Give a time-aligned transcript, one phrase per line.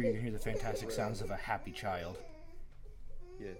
[0.00, 2.16] sure you can hear the fantastic sounds of a happy child.
[3.38, 3.56] Yes.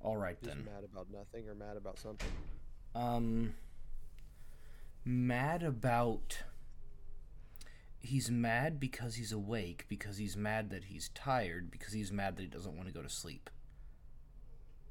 [0.00, 0.64] All right Just then.
[0.66, 2.28] mad about nothing or mad about something.
[2.94, 3.54] Um,
[5.04, 6.42] mad about.
[8.00, 12.42] He's mad because he's awake, because he's mad that he's tired, because he's mad that
[12.42, 13.48] he doesn't want to go to sleep.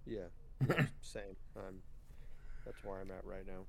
[0.07, 0.30] Yeah.
[0.68, 1.36] yeah, Same.
[1.55, 1.82] I'm.
[2.66, 3.66] That's where I'm at right now.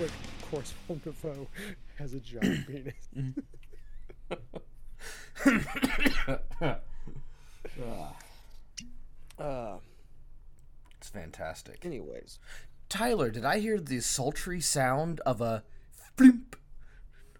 [0.00, 1.48] Like, of course, Willem Dafoe
[1.98, 2.94] has a giant penis.
[9.38, 9.76] Uh,
[10.98, 11.84] It's fantastic.
[11.84, 12.38] anyways,
[12.88, 15.62] Tyler, did I hear the sultry sound of a
[16.16, 16.56] flimp?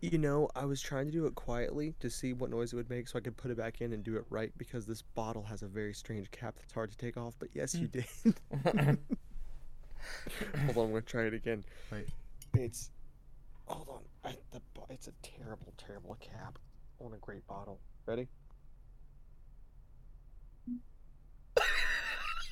[0.01, 2.89] you know, I was trying to do it quietly to see what noise it would
[2.89, 5.43] make so I could put it back in and do it right because this bottle
[5.45, 7.35] has a very strange cap that's hard to take off.
[7.39, 7.93] But yes, you mm.
[7.93, 8.07] did.
[10.67, 11.65] Hold on, I'm gonna try it again.
[11.91, 12.07] Wait.
[12.55, 12.91] It's
[13.67, 14.31] hold on.
[14.31, 14.61] I, the,
[14.91, 16.59] it's a terrible, terrible cap
[17.01, 17.79] on a great bottle.
[18.07, 18.29] Ready?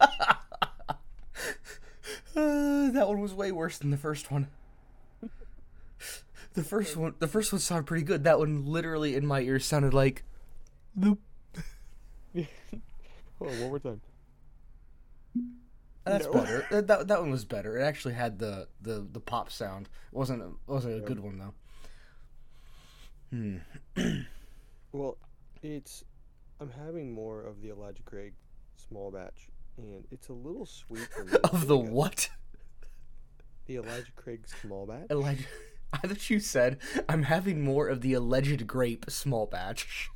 [0.00, 0.11] Uh,
[2.34, 4.48] that one was way worse than the first one.
[6.55, 8.25] The first one, the first one sounded pretty good.
[8.25, 10.25] That one, literally in my ears, sounded like,
[10.98, 11.19] "Boop."
[12.34, 14.00] Hold on, one more time.
[16.06, 16.32] That's No.
[16.32, 16.66] better.
[16.70, 17.76] That, that that one was better.
[17.78, 19.88] It actually had the the, the pop sound.
[20.12, 21.04] It wasn't a, wasn't a Yeah.
[21.04, 21.54] good one though.
[23.30, 23.56] Hmm.
[24.92, 25.18] Well,
[25.62, 26.04] it's
[26.60, 28.34] I'm having more of the Elijah Craig
[28.76, 31.32] small batch, and it's a little sweet for me.
[31.44, 32.30] I Of the what?
[33.66, 35.06] The Elijah Craig small batch.
[35.10, 35.44] Elijah.
[35.92, 40.08] I thought you said I'm having more of the alleged grape small batch.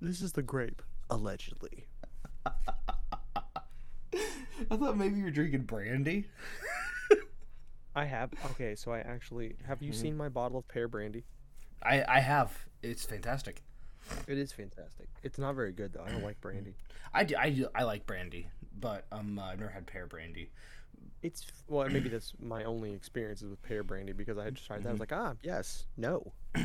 [0.00, 1.86] This is the grape, allegedly.
[4.70, 6.26] I thought maybe you were drinking brandy.
[7.94, 8.30] I have.
[8.52, 11.24] Okay, so I actually have you seen my bottle of pear brandy?
[11.82, 12.56] I I have.
[12.82, 13.62] It's fantastic.
[14.26, 15.08] It is fantastic.
[15.22, 16.02] It's not very good though.
[16.06, 16.74] I don't like brandy.
[17.14, 18.48] I do, I do, I like brandy,
[18.80, 20.50] but um uh, I've never had pear brandy.
[21.22, 24.82] It's well, maybe that's my only experiences with pear brandy because I had just tried
[24.82, 24.88] that.
[24.88, 26.32] I was like, ah, yes, no.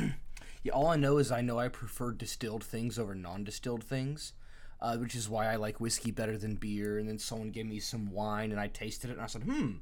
[0.64, 4.32] Yeah, all I know is I know I prefer distilled things over non-distilled things,
[4.80, 6.98] uh, which is why I like whiskey better than beer.
[6.98, 9.78] And then someone gave me some wine, and I tasted it, and I said, "Hmm,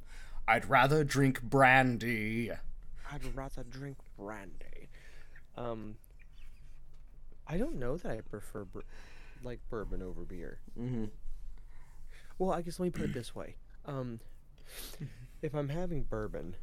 [0.46, 2.50] I'd rather drink brandy."
[3.10, 4.88] I'd rather drink brandy.
[5.56, 5.96] Um,
[7.46, 8.80] I don't know that I prefer br-
[9.42, 10.58] like bourbon over beer.
[10.78, 11.04] Mm-hmm.
[12.38, 13.56] Well, I guess let me put it this way.
[13.86, 14.20] Um,
[15.42, 16.56] if I'm having bourbon,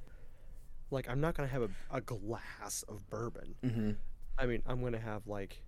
[0.92, 3.56] like I'm not gonna have a, a glass of bourbon.
[3.64, 3.92] Mm-hmm.
[4.38, 5.62] I mean, I'm gonna have like.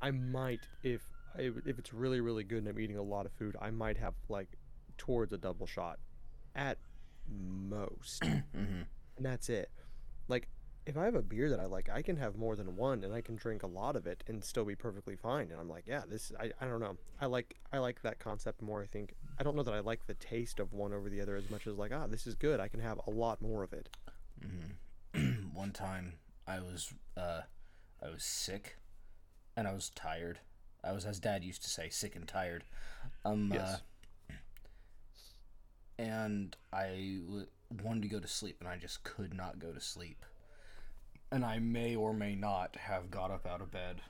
[0.00, 1.00] I might if
[1.36, 3.96] I- if it's really really good and I'm eating a lot of food, I might
[3.98, 4.48] have like
[4.98, 5.98] towards a double shot,
[6.54, 6.78] at
[7.28, 8.82] most, Mm-hmm.
[9.16, 9.70] and that's it.
[10.28, 10.48] Like
[10.84, 13.14] if I have a beer that I like, I can have more than one and
[13.14, 15.50] I can drink a lot of it and still be perfectly fine.
[15.52, 16.96] And I'm like, yeah, this I, I don't know.
[17.20, 18.82] I like I like that concept more.
[18.82, 21.36] I think I don't know that I like the taste of one over the other
[21.36, 22.58] as much as like, ah, this is good.
[22.60, 23.88] I can have a lot more of it.
[24.44, 25.50] Mm-hmm.
[25.54, 26.14] One time,
[26.46, 27.42] I was uh,
[28.02, 28.76] I was sick,
[29.56, 30.40] and I was tired.
[30.84, 32.64] I was, as Dad used to say, sick and tired.
[33.24, 33.80] Um, Yes.
[34.30, 34.32] uh,
[35.98, 37.46] and I w-
[37.82, 40.24] wanted to go to sleep, and I just could not go to sleep.
[41.30, 44.02] And I may or may not have got up out of bed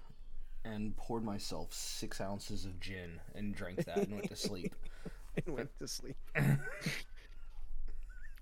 [0.65, 4.75] and poured myself six ounces of gin and drank that and went to sleep.
[5.47, 6.16] and went to sleep.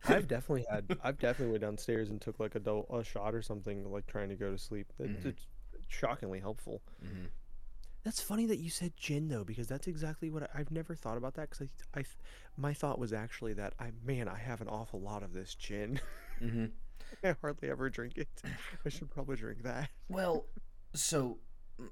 [0.08, 0.96] I've definitely had.
[1.02, 4.28] I've definitely went downstairs and took like a, do- a shot or something, like trying
[4.30, 4.86] to go to sleep.
[4.98, 5.26] It- Mhm.
[5.26, 5.46] It's
[5.88, 6.80] shockingly helpful.
[7.02, 7.26] hmm
[8.04, 11.16] That's funny that you said gin though, because that's exactly what I, I've never thought
[11.16, 11.50] about that.
[11.50, 12.04] Because I, I,
[12.56, 16.00] my thought was actually that I, man, I have an awful lot of this gin.
[16.38, 16.66] hmm
[17.24, 18.28] I hardly ever drink it.
[18.84, 19.90] I should probably drink that.
[20.08, 20.46] Well,
[20.94, 21.38] so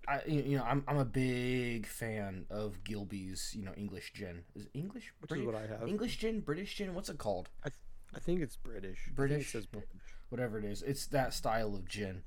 [0.07, 4.43] I you know I'm I'm a big fan of Gilbey's you know English gin.
[4.55, 5.13] Is English?
[5.21, 5.89] Which is what I have.
[5.89, 6.95] English gin, British gin.
[6.95, 7.49] What's it called?
[7.65, 7.71] I
[8.15, 9.11] I think it's British.
[9.15, 9.49] British?
[9.49, 9.89] It says British.
[10.29, 10.83] Whatever it is.
[10.83, 12.23] It's that style of gin.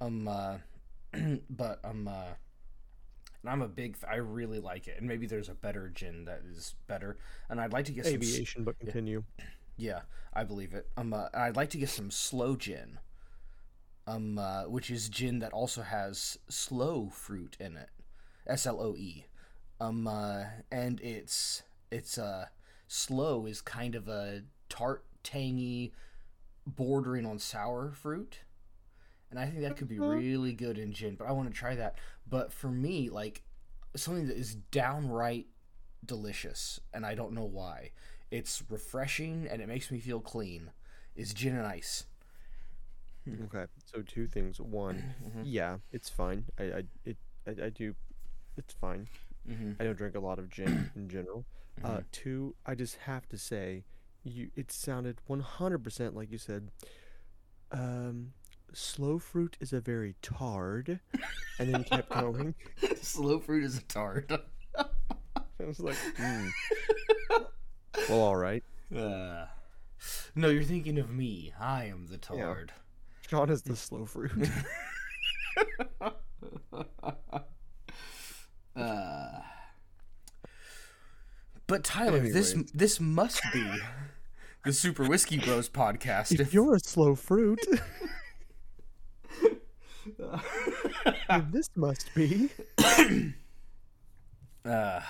[0.00, 0.58] Um, uh,
[1.50, 2.34] but um, uh,
[3.44, 3.96] and I'm a big.
[4.08, 7.18] I really like it, and maybe there's a better gin that is better.
[7.48, 8.14] And I'd like to get some.
[8.14, 9.22] Aviation, but continue.
[9.76, 10.00] Yeah,
[10.32, 10.88] I believe it.
[10.96, 12.98] Um, uh, I'd like to get some sloe gin.
[14.06, 17.88] Um, uh, which is gin that also has sloe fruit in it,
[18.46, 19.24] S L O E.
[19.80, 22.46] Um, uh, and it's it's uh
[22.86, 25.94] slow is kind of a tart, tangy,
[26.66, 28.40] bordering on sour fruit,
[29.30, 30.18] and I think that could be Mhm.
[30.18, 31.16] really good in gin.
[31.16, 31.96] But I want to try that.
[32.28, 33.42] But for me, like
[33.96, 35.46] something that is downright
[36.04, 37.90] delicious, and I don't know why.
[38.30, 40.70] It's refreshing and it makes me feel clean.
[41.14, 42.06] Is gin and ice.
[43.28, 44.60] Okay, so two things.
[44.60, 45.42] One, Mm-hmm.
[45.44, 46.44] yeah, it's fine.
[46.58, 47.16] I, I it
[47.46, 47.94] I, I do,
[48.56, 49.06] it's fine.
[49.48, 49.72] Mm-hmm.
[49.80, 51.44] I don't drink a lot of gin in general.
[51.82, 53.84] Uh, two, I just have to say,
[54.24, 56.70] you it sounded 100% like you said.
[57.72, 58.32] Um,
[58.74, 61.00] slow fruit is a very tard,
[61.58, 62.54] and then kept going.
[63.00, 64.30] Slow fruit is a tard.
[64.76, 66.48] I was like, hmm.
[68.08, 68.64] well, all right.
[68.94, 69.46] Uh,
[70.34, 71.52] no, you're thinking of me.
[71.58, 72.72] I am the tard.
[73.28, 74.32] Sean is the slow fruit.
[78.76, 79.38] Uh,
[81.68, 82.72] but Tyler, this Anyways.
[82.72, 83.64] this must be
[84.64, 86.40] the Super Whiskey Bros podcast.
[86.40, 87.60] if you're a slow fruit,
[91.50, 92.50] this must be
[94.64, 95.00] uh,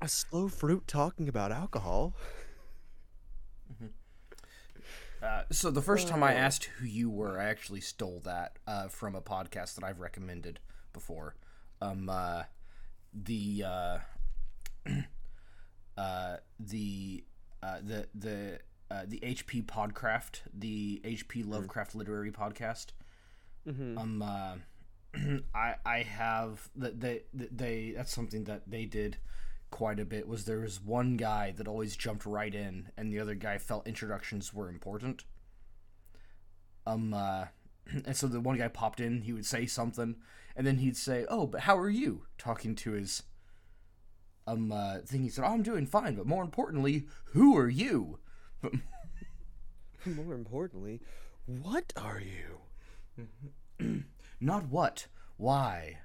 [0.00, 2.14] a slow fruit talking about alcohol.
[5.22, 8.88] uh, so the first time I asked who you were, I actually stole that uh,
[8.88, 10.60] from a podcast that I've recommended
[10.92, 11.34] before.
[11.80, 12.44] Um, uh,
[13.12, 13.98] the uh,
[15.96, 17.24] uh, the
[17.62, 22.86] uh, the the uh, the HP Podcraft, the HP Lovecraft Literary Podcast.
[23.68, 23.98] Mm-hmm.
[23.98, 24.54] Um, uh,
[25.54, 29.18] I I have that they, they they that's something that they did
[29.70, 30.26] quite a bit.
[30.26, 33.86] Was there was one guy that always jumped right in, and the other guy felt
[33.86, 35.24] introductions were important.
[36.86, 37.46] Um, uh,
[38.06, 40.16] and so the one guy popped in, he would say something,
[40.56, 43.22] and then he'd say, "Oh, but how are you?" Talking to his
[44.46, 45.22] um uh, thing.
[45.22, 48.18] He said, "Oh, I'm doing fine, but more importantly, who are you?"
[50.06, 51.00] More importantly,
[51.46, 52.67] what are you?
[54.40, 55.06] Not what,
[55.36, 55.98] why,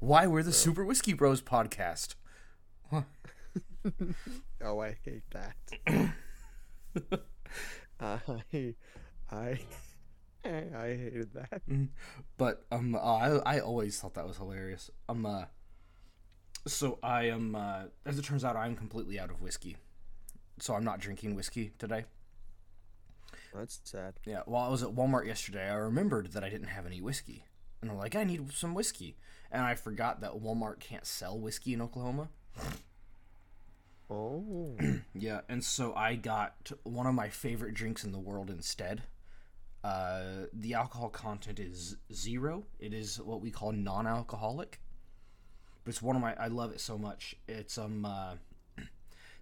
[0.00, 2.14] why we're the Super Whiskey Bros podcast.
[4.64, 5.56] Oh, I hate that.
[8.00, 8.18] I,
[9.30, 9.58] I,
[10.44, 11.62] I hated that.
[12.38, 14.88] but um, uh, I I always thought that was hilarious.
[15.08, 15.46] Um, uh,
[16.66, 19.76] so I am uh, as it turns out, I'm completely out of whiskey,
[20.60, 22.04] so I'm not drinking whiskey today.
[23.54, 24.14] That's sad.
[24.24, 27.44] Yeah, while I was at Walmart yesterday, I remembered that I didn't have any whiskey,
[27.80, 29.16] and I'm like, I need some whiskey,
[29.50, 32.28] and I forgot that Walmart can't sell whiskey in Oklahoma.
[34.10, 34.76] Oh,
[35.14, 39.02] Yeah, and so I got one of my favorite drinks in the world instead.
[39.84, 42.64] Uh, the alcohol content is zero.
[42.78, 44.80] It is what we call non-alcoholic.
[45.84, 46.34] But it's one of my.
[46.34, 47.34] I love it so much.
[47.48, 48.04] It's um.
[48.04, 48.34] Uh,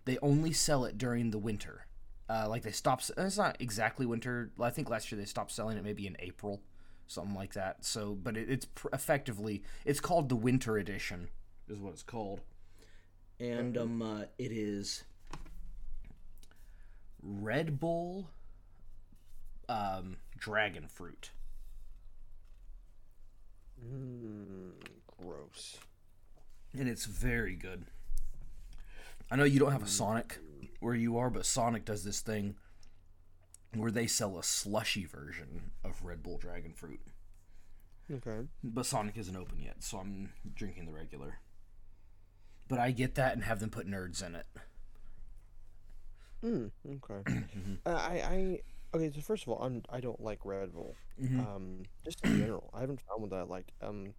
[0.07, 1.87] they only sell it during the winter.
[2.31, 3.03] Uh, like they stop.
[3.17, 4.53] It's not exactly winter.
[4.61, 6.63] I think last year they stopped selling it maybe in April,
[7.09, 7.85] something like that.
[7.85, 11.29] So, but it, it's pr- effectively it's called the winter edition,
[11.69, 12.43] is what it's called.
[13.41, 15.03] And um, uh, it is
[17.21, 18.29] Red Bull
[19.69, 21.31] um, dragon fruit.
[23.85, 24.71] mm,
[25.21, 25.79] gross.
[26.79, 27.87] And it's very good.
[29.33, 30.39] I know you don't have a Sonic
[30.81, 32.57] where you are, but Sonic does this thing
[33.75, 37.01] where they sell a slushy version of Red Bull dragon fruit.
[38.13, 38.47] Okay.
[38.65, 41.39] But Sonic isn't open yet, so I'm drinking the regular.
[42.69, 44.47] But I get that and have them put nerds in it.
[46.45, 47.23] Mm, okay.
[47.87, 48.61] uh, I, I,
[48.97, 49.11] okay.
[49.15, 50.97] So first of all, I'm I don't like Red Bull.
[51.23, 51.39] Mhm.
[51.39, 53.73] Um, just in general, I haven't found one that I like.
[53.83, 54.15] Um,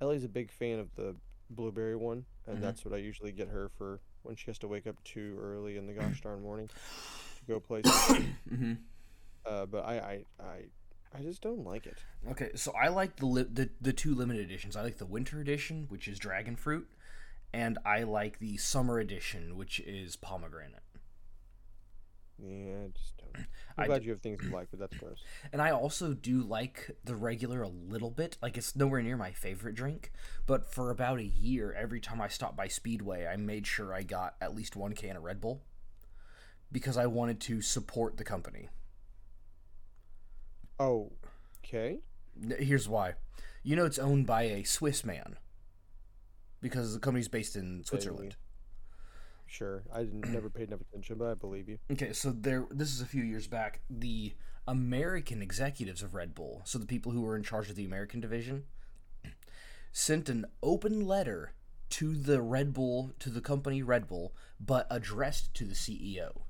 [0.00, 1.16] Ellie's a big fan of the
[1.50, 2.62] blueberry one, and Mhm.
[2.62, 5.76] that's what I usually get her for when she has to wake up too early
[5.76, 8.16] in the gosh darn morning to go places.
[8.48, 8.74] hmm
[9.46, 11.98] uh, but I, I, I, I just don't like it.
[12.30, 14.76] Okay, so I like the, li- the the two limited editions.
[14.76, 16.86] I like the winter edition, which is dragon fruit,
[17.52, 20.82] and I like the summer edition, which is pomegranate.
[22.40, 23.46] Yeah, I just don't.
[23.78, 25.22] I'm I glad you have things you like, but that's gross.
[25.52, 28.36] And I also do like the regular a little bit.
[28.40, 30.12] Like it's nowhere near my favorite drink,
[30.46, 34.02] but for about a year, every time I stopped by Speedway, I made sure I
[34.02, 35.62] got at least one can of Red Bull
[36.70, 38.68] because I wanted to support the company.
[40.78, 41.12] Oh,
[41.64, 42.00] okay.
[42.58, 43.14] Here's why.
[43.62, 45.36] You know it's owned by a Swiss man
[46.60, 48.36] because the company's based in Switzerland.
[49.48, 49.82] Sure.
[49.92, 51.78] I didn't, never paid enough attention, but I believe you.
[51.90, 53.80] Okay, so there this is a few years back.
[53.90, 54.34] The
[54.66, 58.20] American executives of Red Bull, so the people who were in charge of the American
[58.20, 58.64] division,
[59.90, 61.54] sent an open letter
[61.90, 66.42] to the Red Bull to the company Red Bull, but addressed to the CEO.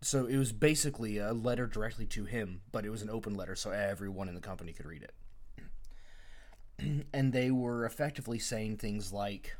[0.00, 3.54] So it was basically a letter directly to him, but it was an open letter
[3.54, 7.06] so everyone in the company could read it.
[7.12, 9.56] and they were effectively saying things like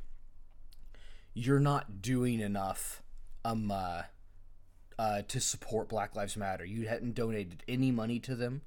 [1.38, 3.02] you're not doing enough
[3.44, 4.02] um uh,
[4.98, 6.64] uh, to support Black Lives Matter.
[6.64, 8.62] You hadn't donated any money to them.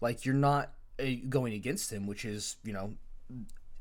[0.00, 2.94] Like you're not uh, going against them, which is you know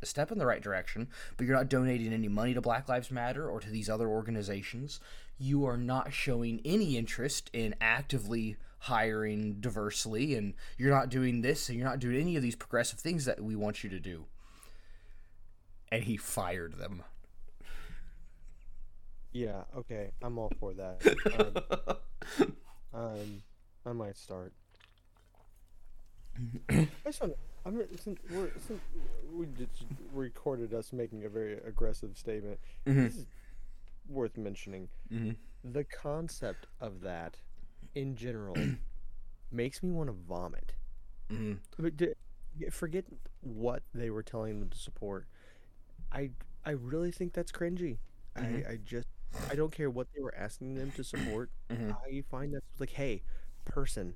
[0.02, 1.08] a step in the right direction.
[1.36, 5.00] But you're not donating any money to Black Lives Matter or to these other organizations.
[5.40, 11.68] You are not showing any interest in actively hiring diversely, and you're not doing this,
[11.68, 14.26] and you're not doing any of these progressive things that we want you to do.
[15.92, 17.04] And he fired them.
[19.32, 22.00] Yeah, okay, I'm all for that.
[22.94, 23.42] Um, um
[23.86, 24.52] I might start.
[26.70, 27.34] I just want
[27.66, 28.80] I mean, since we're, since
[29.34, 29.84] we just
[30.14, 32.60] recorded us making a very aggressive statement.
[32.86, 32.96] Mhm.
[33.08, 33.26] This is
[34.08, 34.88] worth mentioning.
[35.12, 35.36] Mhm.
[35.64, 37.38] The concept of that,
[37.96, 38.56] in general,
[39.52, 40.74] makes me want to vomit.
[41.30, 42.14] hmm But d-
[42.72, 43.06] forget
[43.42, 45.28] what they were telling them to support.
[46.12, 46.32] I
[46.66, 47.98] I really think that's cringy.
[48.36, 49.08] I, I just
[49.50, 51.52] I don't care what they were asking them to support.
[51.70, 51.96] Mhm.
[52.06, 53.24] I find that's like, hey,
[53.66, 54.16] person,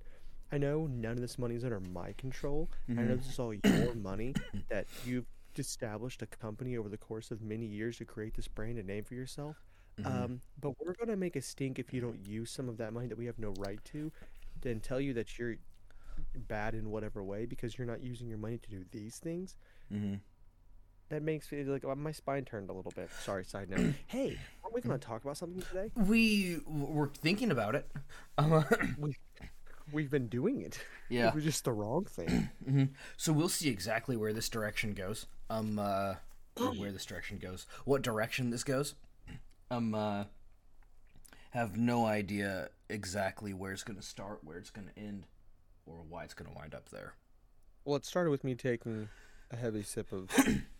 [0.51, 2.69] I know none of this money is under my control.
[2.97, 4.33] I know this is all your money
[4.69, 5.25] that you've
[5.57, 9.03] established a company over the course of many years to create this brand and name
[9.03, 9.57] for yourself.
[10.03, 13.07] Um, but we're gonna make a stink if you don't use some of that money
[13.07, 14.11] that we have no right to,
[14.61, 15.57] then tell you that you're
[16.35, 19.57] bad in whatever way because you're not using your money to do these things.
[21.13, 23.07] That makes me like my spine turned a little bit.
[23.21, 23.93] Sorry, side note.
[24.07, 25.91] hey, aren't we gonna talk about something today?
[25.95, 27.87] We were thinking about it.
[28.35, 28.63] Uh,
[28.97, 29.15] We
[29.91, 30.79] we've been doing it.
[31.09, 31.27] yeah.
[31.27, 32.49] It was just the wrong thing.
[32.65, 35.27] hmm So we'll see exactly where this direction goes.
[35.51, 36.15] Um, uh,
[36.57, 37.67] where this direction goes.
[37.85, 38.95] What direction this goes?
[39.69, 40.23] Um, uh,
[41.51, 45.27] have no idea exactly where it's going to start, where it's going to end,
[45.85, 47.13] or why it's going to wind up there.
[47.85, 49.09] Well, it started with me taking
[49.51, 50.29] a heavy sip of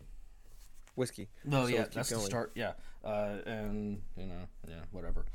[0.96, 1.30] whiskey.
[1.44, 2.52] No, So yeah, that's the start.
[2.56, 2.74] Yeah,
[3.04, 5.26] uh, and you know, yeah, whatever.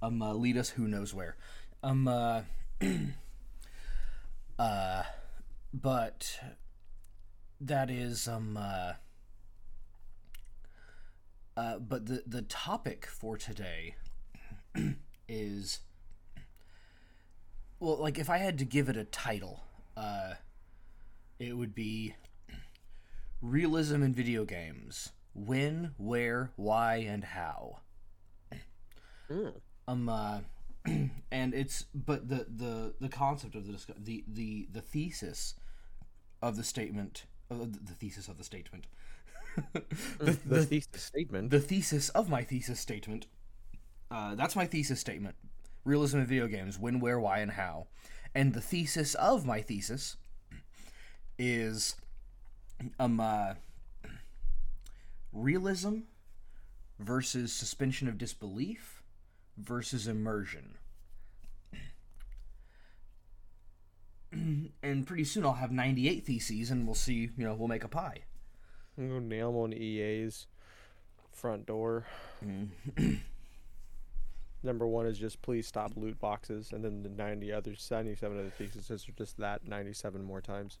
[0.00, 1.36] Um, uh, lead us who knows where.
[1.82, 2.42] Um, uh,
[4.58, 5.02] uh,
[5.72, 6.40] but
[7.60, 8.92] that is um, uh,
[11.56, 13.96] uh, but the the topic for today
[15.28, 15.80] is
[17.80, 19.64] well, like if I had to give it a title,
[19.96, 20.34] uh,
[21.38, 22.14] it would be
[23.40, 25.10] realism in video games.
[25.34, 27.78] When where why and how.
[29.30, 29.52] Mm.
[29.86, 30.40] um uh,
[31.30, 35.54] and it's but the the the concept of the the the the thesis
[36.42, 38.86] of the statement uh, the the thesis of the statement.
[40.18, 41.50] The, The, the, thesis statement.
[41.50, 43.26] the thesis of my thesis statement.
[44.10, 45.34] Uh, that's my thesis statement.
[45.84, 46.78] Realism in video games.
[46.78, 47.88] When where why and how.
[48.34, 50.16] And the thesis of my thesis
[51.38, 51.96] is
[52.98, 53.54] um uh,
[55.32, 55.98] realism
[56.98, 59.02] versus suspension of disbelief
[59.56, 60.74] versus immersion.
[64.82, 67.88] And pretty soon i'll have 98 theses and we'll see you know we'll make a
[67.88, 68.24] pie.
[68.96, 70.46] I'm gonna nail 'em on EA's
[71.32, 72.04] front door.
[74.62, 78.44] Number one is just please stop loot boxes, and then the 90 other 97 other
[78.46, 80.78] the theses are just that 97 more times.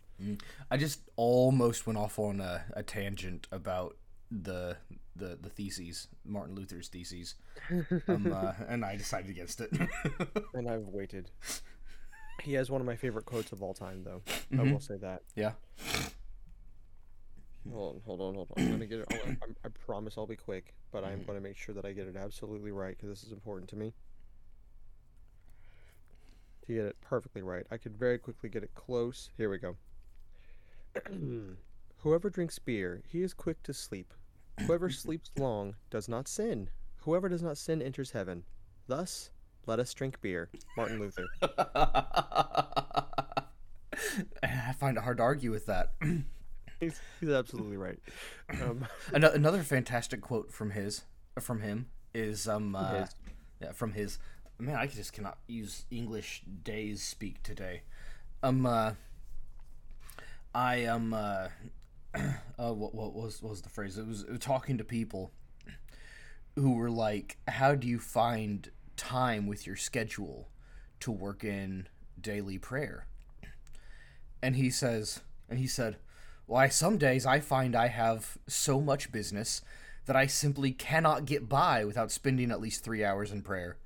[0.70, 3.96] I just almost went off on a, a tangent about
[4.30, 4.76] the
[5.16, 7.36] the the theses, Martin Luther's theses,
[8.08, 9.70] um, uh, and I decided against it.
[10.54, 11.30] And I've waited.
[12.42, 14.22] He has one of my favorite quotes of all time, though.
[14.52, 14.72] I Mhm.
[14.72, 15.22] will say that.
[15.36, 15.52] yeah.
[17.72, 18.62] Hold on, hold on, hold on.
[18.62, 19.06] I'm gonna get it.
[19.10, 21.26] I, I promise I'll be quick, but I'm mm-hmm.
[21.26, 23.92] gonna make sure that I get it absolutely right because this is important to me.
[26.66, 29.30] To get it perfectly right, I could very quickly get it close.
[29.36, 29.76] Here we go.
[31.98, 34.14] Whoever drinks beer, he is quick to sleep.
[34.66, 36.70] Whoever sleeps long does not sin.
[37.02, 38.44] Whoever does not sin enters heaven.
[38.86, 39.30] Thus,
[39.66, 40.48] let us drink beer.
[40.76, 41.26] Martin Luther.
[44.42, 45.92] I find it hard to argue with that.
[46.80, 47.98] He's, he's absolutely right.
[48.62, 51.02] Um, Ano- Another fantastic quote from his
[51.40, 53.08] from him is um uh, his.
[53.60, 54.18] yeah from his
[54.58, 57.82] man I just cannot use English days speak today
[58.42, 58.92] um uh,
[60.54, 61.48] I um uh,
[62.14, 65.32] uh what what was what was the phrase it was, it was talking to people
[66.56, 70.48] who were like how do you find time with your schedule
[71.00, 71.88] to work in
[72.20, 73.06] daily prayer
[74.42, 75.96] and he says and he said
[76.48, 79.60] Why, some days I find I have so much business
[80.06, 83.76] that I simply cannot get by without spending at least three hours in prayer.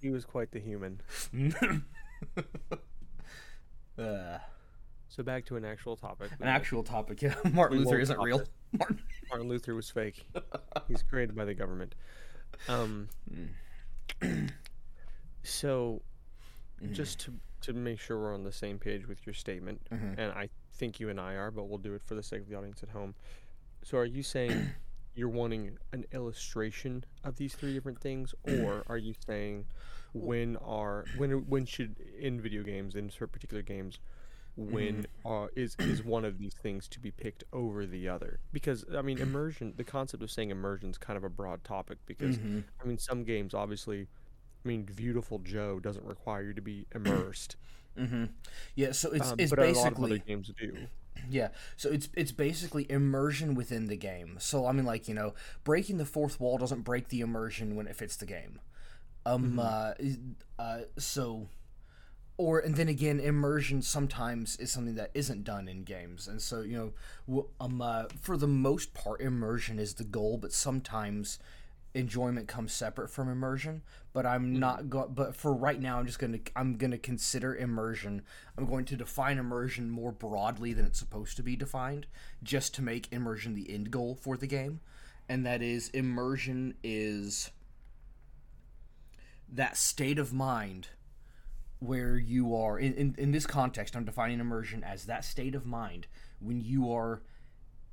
[0.00, 1.00] He was quite the human.
[3.98, 4.38] Uh,
[5.08, 6.30] So back to an actual topic.
[6.40, 7.20] an actual topic.
[7.20, 8.40] Yeah, Martin We Luther isn't real.
[8.40, 8.48] it.
[8.78, 9.02] Martin.
[9.28, 10.24] Martin Luther was fake.
[10.88, 11.94] He's created by the government.
[12.66, 13.08] Um.
[15.42, 16.00] so,
[16.92, 20.14] just to to make sure we're on the same page with your statement, Mhm.
[20.18, 22.48] and I think you and I are, but we'll do it for the sake of
[22.48, 23.14] the audience at home.
[23.82, 24.68] So, are you saying
[25.14, 29.66] you're wanting an illustration of these three different things, or are you saying
[30.12, 34.00] when are when when should in video games in certain particular games
[34.56, 38.84] when uh, is is one of these things to be picked over the other because
[38.96, 42.38] i mean immersion the concept of saying immersion is kind of a broad topic because
[42.38, 42.64] Mhm.
[42.82, 44.08] i mean some games obviously
[44.64, 47.56] i mean Viewtiful Joe doesn't require you to be immersed
[47.98, 48.24] mm-hmm.
[48.74, 50.76] Yeah, so it's um, it's but a lot of other basically games do
[51.28, 54.36] Yeah, so it's it's basically immersion within the game.
[54.38, 57.86] So I mean, like you know, breaking the fourth wall doesn't break the immersion when
[57.86, 58.60] it fits the game.
[59.26, 59.92] Um, uh,
[60.58, 61.48] uh, so,
[62.38, 66.62] or and then again, immersion sometimes is something that isn't done in games, and so
[66.62, 66.92] you know,
[67.28, 71.38] w- um, uh, for the most part, immersion is the goal, but sometimes
[71.92, 74.58] enjoyment comes separate from immersion but i'm mm-hmm.
[74.60, 78.22] not go but for right now i'm just gonna i'm gonna consider immersion.
[78.56, 82.06] I'm going to define immersion more broadly than it's supposed to be defined
[82.42, 84.80] just to make immersion the end goal for the game.
[85.28, 87.50] And that is immersion is
[89.48, 90.88] that state of mind
[91.78, 95.64] where you are in, in, in this context i'm defining immersion as that state of
[95.64, 96.06] mind
[96.38, 97.22] when you are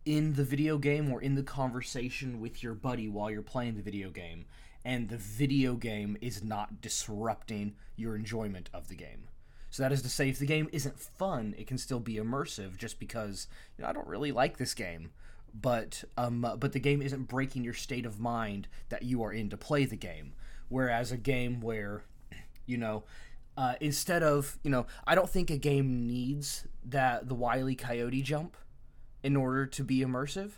[0.05, 3.81] in the video game or in the conversation with your buddy while you're playing the
[3.81, 4.45] video game
[4.85, 9.27] and the video game is not disrupting your enjoyment of the game.
[9.69, 12.77] So that is to say if the game isn't fun it can still be immersive
[12.77, 15.11] just because you know, i don't really like this game.
[15.53, 19.49] But um but the game isn't breaking your state of mind that you are in
[19.49, 20.33] to play the game.
[20.69, 22.03] Whereas a game where
[22.65, 23.03] you know
[23.57, 28.21] uh, instead of you know i don't think a game needs that the wily coyote
[28.21, 28.55] jump
[29.23, 30.51] in order to be immersive.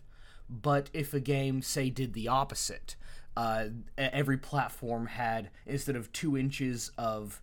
[0.50, 2.96] But if a game, say, did the opposite,
[3.40, 7.42] uh, every platform had instead of two inches of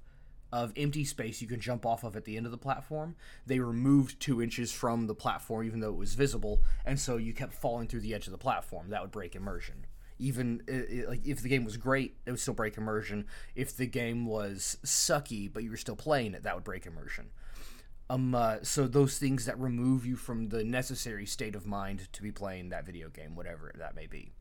[0.52, 3.58] of empty space you can jump off of at the end of the platform, they
[3.58, 7.52] removed two inches from the platform, even though it was visible, and so you kept
[7.52, 8.90] falling through the edge of the platform.
[8.90, 9.86] That would break immersion.
[10.18, 10.62] Even
[11.08, 13.26] like if the game was great, it would still break immersion.
[13.54, 17.30] If the game was sucky, but you were still playing it, that would break immersion.
[18.08, 22.22] Um, uh, so those things that remove you from the necessary state of mind to
[22.22, 24.32] be playing that video game, whatever that may be.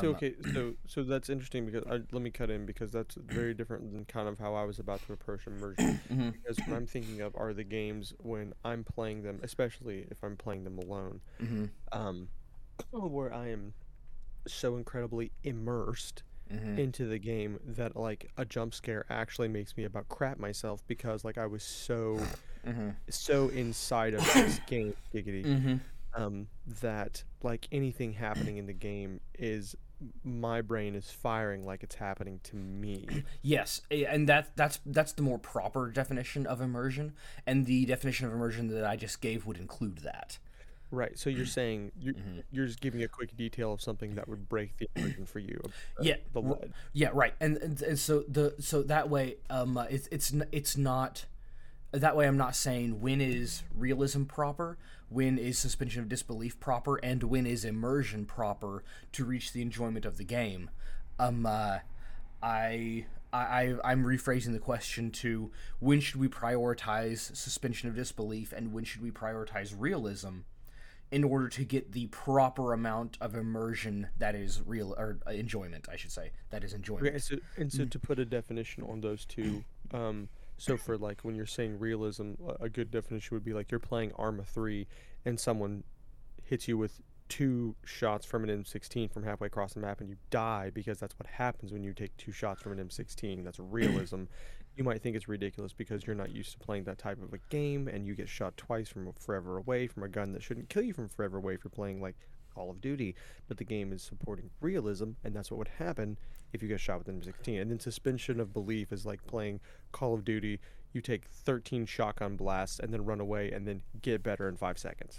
[0.00, 3.52] So okay so so that's interesting because I, let me cut in because that's very
[3.54, 6.00] different than kind of how i was about to approach immersion
[6.32, 10.36] because what i'm thinking of are the games when i'm playing them especially if i'm
[10.36, 11.68] playing them alone Mhm.
[11.92, 12.28] um
[12.90, 13.74] where i am
[14.46, 16.78] so incredibly immersed Mhm.
[16.78, 21.24] into the game that like a jump scare actually makes me about crap myself because
[21.24, 22.20] like i was so
[22.66, 22.94] Mhm.
[23.08, 25.80] so inside of this game giggity Mhm.
[26.16, 26.48] Um,
[26.80, 29.76] that like anything happening in the game is
[30.22, 33.06] my brain is firing like it's happening to me.
[33.42, 37.12] Yes, and that that's that's the more proper definition of immersion,
[37.46, 40.38] and the definition of immersion that I just gave would include that.
[40.90, 41.18] Right.
[41.18, 42.14] So you're saying you're,
[42.50, 45.60] you're just giving a quick detail of something that would break the immersion for you.
[45.98, 46.72] uh, Yeah, The lead.
[46.92, 47.34] Yeah, right.
[47.40, 51.26] And, and, and so the so that way, um, uh, it's it's it's not
[51.92, 52.26] that way.
[52.26, 57.46] I'm not saying when is realism proper, when is suspension of disbelief proper, and when
[57.46, 60.70] is immersion proper to reach the enjoyment of the game.
[61.18, 61.78] Um, uh,
[62.42, 63.06] I.
[63.36, 68.84] I, I'm rephrasing the question to when should we prioritize suspension of disbelief and when
[68.84, 70.42] should we prioritize realism
[71.10, 75.96] in order to get the proper amount of immersion that is real or enjoyment, I
[75.96, 76.32] should say.
[76.50, 77.06] That is enjoyment.
[77.06, 81.20] Okay, so, and so to put a definition on those two, um, so for like
[81.22, 84.86] when you're saying realism, a- good definition would be like you're playing Arma 3
[85.24, 85.84] and someone
[86.42, 90.16] hits you with two shots from an M16 from halfway across the map and you
[90.30, 93.42] die because that's what happens when you take two shots from an M16.
[93.44, 94.24] That's realism.
[94.76, 97.38] you might think it's ridiculous because you're not used to playing that type of a
[97.48, 100.82] game and you get shot twice from forever away from a gun that shouldn't kill
[100.82, 102.16] you from forever away if you're playing like
[102.54, 103.14] Call of Duty,
[103.48, 106.16] but the game is supporting realism, and that's what would happen
[106.52, 107.60] if you get shot with an M16.
[107.60, 109.60] And then suspension of belief is like playing
[109.92, 110.60] Call of Duty.
[110.92, 114.78] You take 13 shotgun blasts and then run away and then get better in five
[114.78, 115.18] seconds.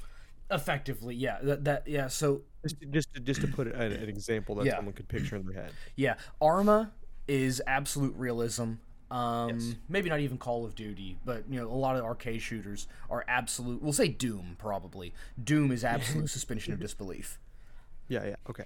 [0.49, 1.39] Effectively, yeah.
[1.41, 2.07] That, that yeah.
[2.07, 4.75] So Just to, just to, just to put an, an example that Yeah.
[4.77, 5.71] someone could picture in their head.
[5.95, 6.91] yeah, Arma
[7.27, 8.73] is absolute realism.
[9.11, 9.75] Um, Yes.
[9.87, 13.23] maybe not even Call of Duty, but you know, a lot of arcade shooters are
[13.27, 13.81] absolute.
[13.81, 15.13] We'll say Doom probably.
[15.41, 17.39] Doom is absolute suspension of disbelief.
[18.07, 18.65] Yeah, yeah, okay.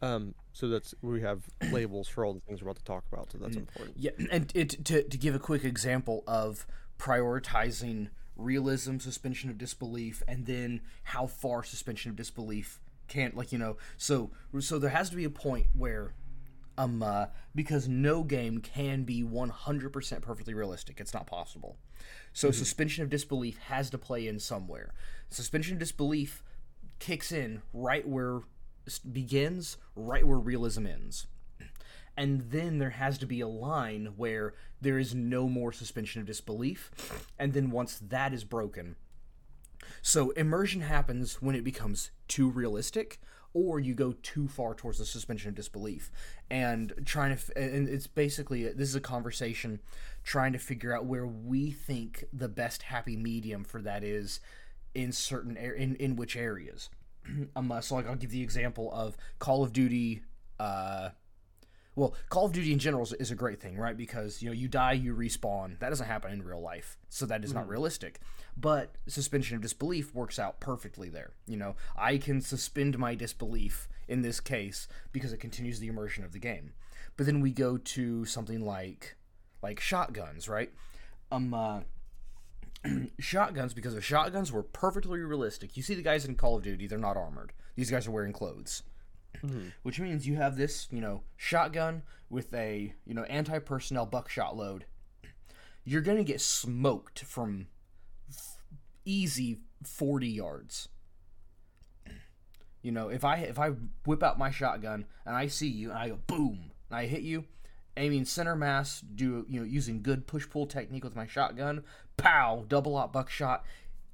[0.00, 3.30] Um, so that's we have labels for all the things we're about to talk about,
[3.32, 3.96] so that's important.
[3.98, 6.66] Yeah, and it, to to give a quick example of
[6.98, 13.58] prioritizing realism, suspension of disbelief, and then how far suspension of disbelief can't like you
[13.58, 13.76] know.
[13.96, 16.14] So so there has to be a point where.
[16.80, 20.98] Um, uh, because no game can be 100% perfectly realistic.
[20.98, 21.76] It's not possible.
[22.32, 24.94] So suspension of disbelief has to play in somewhere.
[25.28, 26.42] Suspension of disbelief
[26.98, 28.40] kicks in right where
[29.12, 31.26] begins, right where realism ends
[32.16, 36.26] and then there has to be a line where there is no more suspension of
[36.26, 36.90] disbelief
[37.38, 38.96] and then once that is broken
[40.02, 43.20] so immersion happens when it becomes too realistic
[43.52, 46.10] or you go too far towards the suspension of disbelief.
[46.50, 49.80] And trying to and it's basically this is a conversation
[50.24, 54.40] trying to figure out where we think the best happy medium for that is
[54.94, 56.90] in certain in in which areas.
[57.54, 60.22] Um, so like I'll give the example of Call of Duty
[60.58, 61.10] uh
[62.00, 63.94] well, Call of Duty in general is, is a great thing, right?
[63.94, 65.78] Because you know you die, you respawn.
[65.80, 68.20] That doesn't happen in real life, so that is not realistic.
[68.56, 71.32] But suspension of disbelief works out perfectly there.
[71.46, 76.24] You know, I can suspend my disbelief in this case because it continues the immersion
[76.24, 76.72] of the game.
[77.18, 79.16] But then we go to something like
[79.62, 80.72] like shotguns, right?
[81.30, 81.80] Um, uh,
[83.18, 86.86] shotguns because the shotguns were perfectly realistic, you see the guys in Call of Duty,
[86.86, 87.52] they're not armored.
[87.76, 88.84] These guys are wearing clothes
[89.42, 89.68] Mm-hmm.
[89.82, 94.84] which means you have this, you know, shotgun with a, you know, anti-personnel buckshot load.
[95.84, 97.68] You're going to get smoked from
[99.04, 100.88] easy 40 yards.
[102.82, 103.70] You know, if I if I
[104.06, 107.22] whip out my shotgun and I see you and I go boom, and I hit
[107.22, 107.44] you,
[107.96, 111.84] aiming center mass, do you know using good push pull technique with my shotgun,
[112.16, 113.64] pow, double out buckshot.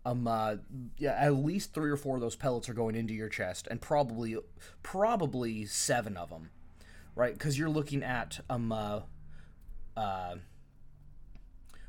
[0.07, 0.57] Um, uh,
[0.99, 3.81] yeah, at least three or four of those pellets are going into your chest, and
[3.81, 4.37] probably,
[4.85, 6.51] probably seven of them,
[7.17, 7.33] right?
[7.33, 9.01] Because you're looking at um, uh,
[9.97, 10.37] uh,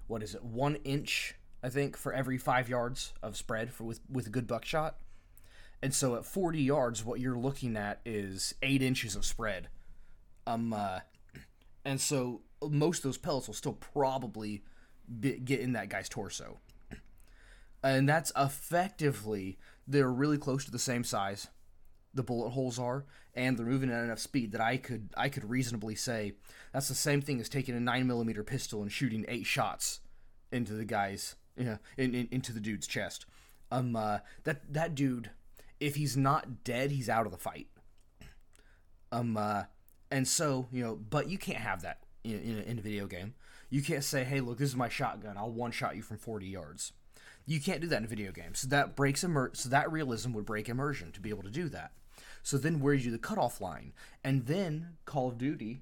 [0.07, 0.43] what is it?
[0.43, 4.47] One inch, I think, for every five yards of spread for with with a good
[4.47, 4.95] buckshot.
[5.83, 9.67] And so at 40 yards, what you're looking at is eight inches of spread.
[10.47, 11.01] Um, uh,
[11.85, 14.63] and so most of those pellets will still probably
[15.19, 16.57] be, get in that guy's torso.
[17.83, 21.47] And that's effectively, they're really close to the same size,
[22.13, 25.49] the bullet holes are, and they're moving at enough speed that I could I could
[25.49, 26.33] reasonably say
[26.73, 29.99] that's the same thing as taking a nine millimeter pistol and shooting eight shots
[30.51, 33.25] into the guy's yeah in, in, into the dude's chest.
[33.71, 35.29] Um, uh, that that dude,
[35.79, 37.67] if he's not dead, he's out of the fight.
[39.11, 39.63] Um, uh,
[40.09, 43.05] and so you know, but you can't have that in, in, a, in a video
[43.05, 43.35] game.
[43.69, 45.37] You can't say, "Hey, look, this is my shotgun.
[45.37, 46.93] I'll one shot you from forty yards."
[47.47, 48.53] You can't do that in video game.
[48.53, 51.69] So that breaks immer- So that realism would break immersion to be able to do
[51.69, 51.93] that.
[52.43, 53.93] So then, where do you do the cutoff line?
[54.23, 55.81] And then Call of Duty,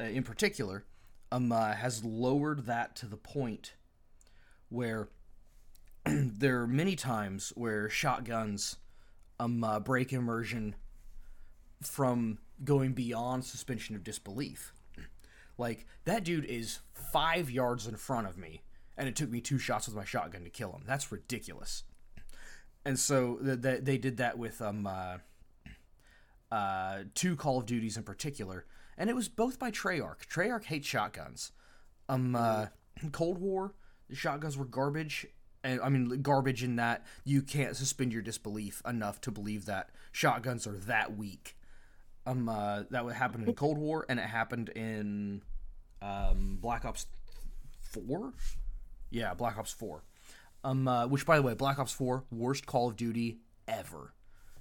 [0.00, 0.84] uh, in particular,
[1.32, 3.74] um, uh, has lowered that to the point
[4.68, 5.08] where
[6.04, 8.76] there are many times where shotguns
[9.40, 10.76] um, uh, break immersion
[11.82, 14.72] from going beyond suspension of disbelief.
[15.58, 18.62] Like that dude is five yards in front of me,
[18.96, 20.82] and it took me two shots with my shotgun to kill him.
[20.86, 21.84] That's ridiculous.
[22.84, 25.18] And so th- th- they did that with um uh,
[26.50, 28.64] uh, two Call of Duties in particular,
[28.96, 30.26] and it was both by Treyarch.
[30.30, 31.52] Treyarch hates shotguns.
[32.08, 32.66] Um, uh,
[33.12, 33.74] Cold War,
[34.08, 35.26] the shotguns were garbage,
[35.64, 39.90] and I mean garbage in that you can't suspend your disbelief enough to believe that
[40.12, 41.56] shotguns are that weak.
[42.24, 45.42] Um, uh, that would happen in Cold War, and it happened in
[46.02, 47.06] um, Black Ops
[47.80, 48.32] Four.
[49.10, 50.02] Yeah, Black Ops Four.
[50.64, 53.38] Um, uh, which by the way, Black Ops Four worst Call of Duty
[53.68, 54.12] ever,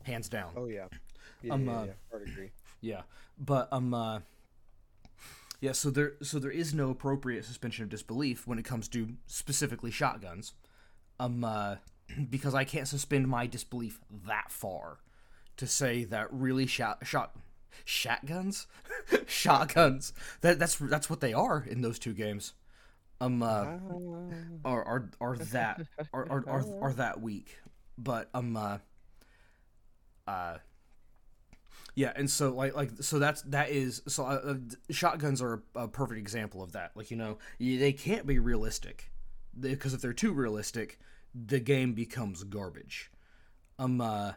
[0.04, 0.52] hands down.
[0.56, 0.86] Oh yeah,
[1.42, 1.92] yeah, Um, yeah, uh, yeah.
[2.12, 2.52] Hard agree.
[2.82, 3.02] Yeah,
[3.40, 4.20] but um, uh,
[5.62, 5.72] yeah.
[5.72, 9.92] So there, so there is no appropriate suspension of disbelief when it comes to specifically
[9.92, 10.54] shotguns,
[11.20, 11.78] um, uh,
[12.30, 15.00] because I can't suspend my disbelief that far
[15.58, 17.36] to say that really shot shot
[17.84, 18.68] shotguns,
[19.26, 20.14] shotguns.
[20.42, 22.54] That that's that's what they are in those two games.
[23.22, 23.68] Um, uh,
[24.66, 25.82] are are are that
[26.14, 27.58] are are, are, are that weak.
[27.98, 28.80] But um uh,
[30.28, 30.58] uh
[31.96, 34.56] yeah and so like like so that's that is so uh, uh,
[34.90, 36.92] shotguns are a, a perfect example of that.
[36.96, 39.12] Like you know they can't be realistic.
[39.58, 41.00] Because if they're too realistic
[41.34, 43.12] the game becomes garbage.
[43.80, 44.34] Um uh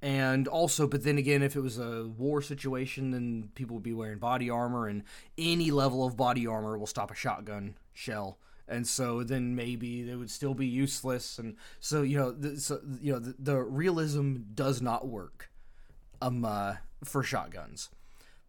[0.00, 3.92] And also, but then again, if it was a war situation, then people would be
[3.92, 5.02] wearing body armor, and
[5.36, 8.38] any level of body armor will stop a shotgun shell.
[8.68, 11.38] And so then maybe they would still be useless.
[11.38, 15.50] And so you know, the, so you know, the, the realism does not work,
[16.22, 17.88] um, uh, for shotguns.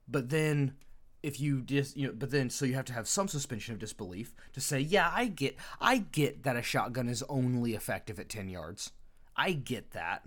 [0.07, 0.73] But then
[1.21, 3.79] if you just you know but then so you have to have some suspension of
[3.79, 8.29] disbelief to say yeah i get i get that a shotgun is only effective at
[8.29, 8.91] 10 yards
[9.35, 10.25] i get that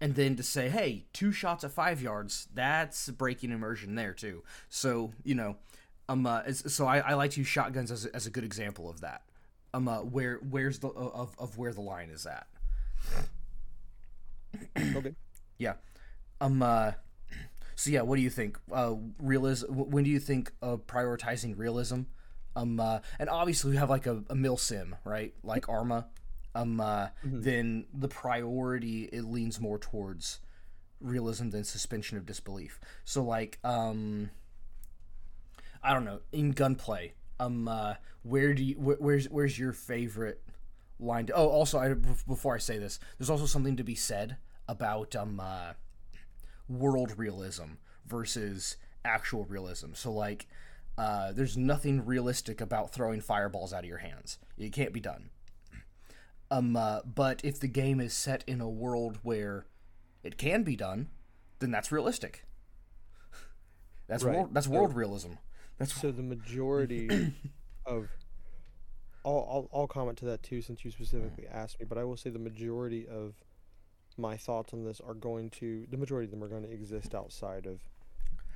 [0.00, 4.42] and then to say hey two shots at five yards that's breaking immersion there too.
[4.68, 5.56] So you know
[6.08, 8.88] um uh, so I, I like to use shotguns as a, as a good example
[8.88, 9.22] of that.
[9.74, 12.46] Um uh, where where's the of, of where the line is at.
[14.78, 15.14] Okay.
[15.58, 15.74] yeah.
[16.40, 16.92] Um uh
[17.74, 18.58] so yeah what do you think?
[18.72, 22.02] Uh realism when do you think of prioritizing realism?
[22.54, 25.34] Um uh and obviously we have like a, a mill sim right?
[25.42, 26.06] Like arma
[26.56, 30.40] um uh then the priority it leans more towards
[31.00, 34.30] realism than suspension of disbelief so like um
[35.82, 40.42] i don't know in gunplay um uh where do you wh- where's where's your favorite
[40.98, 44.38] line to, oh also I, before i say this there's also something to be said
[44.68, 45.74] about um uh
[46.68, 47.74] world realism
[48.06, 49.92] versus actual realism.
[49.94, 50.46] So like
[50.98, 54.38] uh, there's nothing realistic about throwing fireballs out of your hands.
[54.58, 55.30] It can't be done.
[56.50, 59.66] Um, uh, but if the game is set in a world where
[60.22, 61.08] it can be done,
[61.58, 62.44] then that's realistic.
[64.08, 64.36] That's Right.
[64.36, 65.32] world, that's So- world realism.
[65.78, 67.08] That's So the majority
[67.86, 68.08] of
[69.24, 72.16] I'll, I'll I'll comment to that too since you specifically asked me, but I will
[72.16, 73.34] say the majority of
[74.16, 77.14] my thoughts on this are going to the majority of them are going to exist
[77.14, 77.80] outside of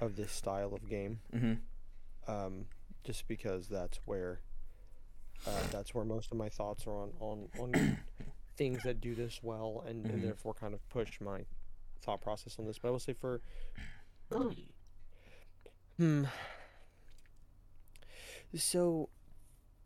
[0.00, 1.18] of this style of game.
[1.34, 2.30] Mm-hmm.
[2.32, 2.66] Um,
[3.02, 4.40] just because that's where
[5.46, 7.98] uh, that's where most of my thoughts are on on on
[8.56, 11.40] things that do this well and, and therefore kind of push my
[12.02, 12.78] thought process on this.
[12.78, 13.40] But I will say for
[15.96, 16.24] Hmm.
[18.54, 19.08] So,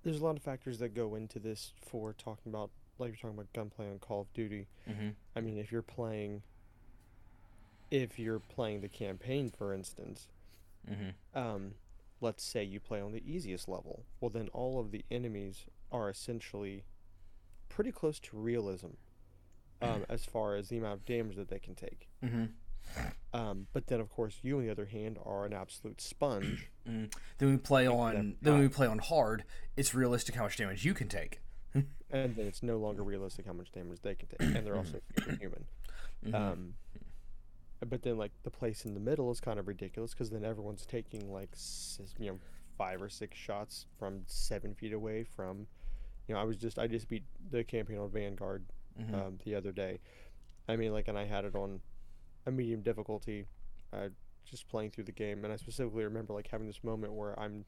[0.05, 3.37] there's a lot of factors that go into this for talking about, like you're talking
[3.37, 4.67] about gunplay on Call of Duty.
[4.87, 6.43] hmm I mean, if you're playing,
[7.91, 10.29] if you're playing the campaign, for instance,
[10.89, 11.75] hmm um,
[12.25, 16.09] let's say you play on the easiest level, well, then all of the enemies are
[16.09, 16.85] essentially
[17.69, 18.89] pretty close to realism,
[19.83, 22.09] um, as far as the amount of damage that they can take.
[22.23, 22.45] hmm
[23.33, 26.69] Um, but then, of course, you on the other hand are an absolute sponge.
[27.39, 29.45] Then we play on then when we play on hard.
[29.77, 31.41] It's realistic how much damage you can take.
[31.75, 35.01] and then it's no longer realistic how much damage they can take, and they're also
[35.41, 35.65] human.
[36.27, 36.35] Mhm.
[36.35, 36.75] Um,
[37.85, 40.87] but then like the place in the middle is kind of ridiculous because then everyone's
[40.87, 41.51] taking like
[42.19, 42.39] you know
[42.77, 45.67] five or six shots from seven feet away from.
[46.27, 48.65] You know, I was just I just beat the campaign on Vanguard
[49.01, 49.15] Mhm.
[49.15, 49.99] um, the other day.
[50.69, 51.81] I mean, like, and I had it on
[52.47, 53.47] a medium difficulty,
[53.93, 54.09] uh,
[54.45, 57.65] just playing through the game, and I specifically remember like having this moment where I'm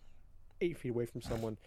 [0.60, 1.58] eight feet away from someone,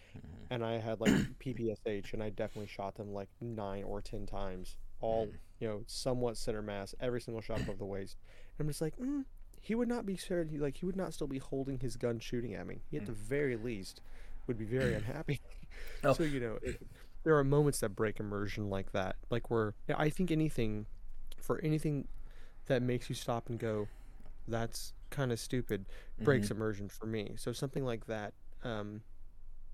[0.50, 4.78] and I had like PPSH, and I definitely shot them like nine or ten times,
[5.02, 5.28] all
[5.60, 8.18] you know, somewhat center mass, every single shot above the waist.
[8.58, 9.26] And I'm just like, mm,
[9.62, 12.20] he would not be sure, he, like he would not still be holding his gun
[12.20, 12.82] shooting at me.
[12.90, 14.02] He at the very least
[14.48, 15.42] would be very unhappy.
[16.04, 16.14] Oh.
[16.14, 16.82] So you know, it,
[17.24, 20.86] there are moments that break immersion like that, like where yeah, I think anything,
[21.42, 22.08] for anything
[22.68, 23.88] that makes you stop and go,
[24.48, 25.86] that's kind of stupid,
[26.22, 27.34] breaks immersion for me.
[27.36, 29.02] So something like that, um,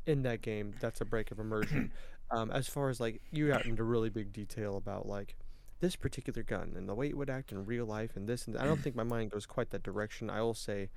[0.05, 1.91] in that game, that's a break of immersion.
[2.31, 5.35] um, as far as like you got into really big detail about like
[5.79, 8.57] this particular gun and the way it would act in real life and this and
[8.57, 10.29] I don't think my mind goes quite that direction.
[10.29, 10.89] I will say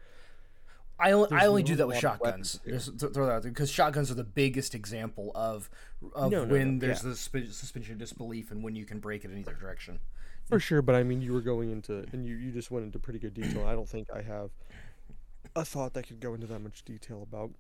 [1.01, 2.87] I only, I only not do that with lot of weapons shotguns.
[2.87, 5.71] Just throw that out there because shotguns are the biggest example of
[6.15, 7.11] of No, no, when no, there's yeah.
[7.11, 10.01] the suspension of disbelief and when you can break it in either direction.
[10.49, 12.99] For sure, but I mean, you were going into, and you, you just went into
[12.99, 13.67] pretty good detail.
[13.67, 14.51] I don't think I have
[15.55, 17.51] a thought that could go into that much detail about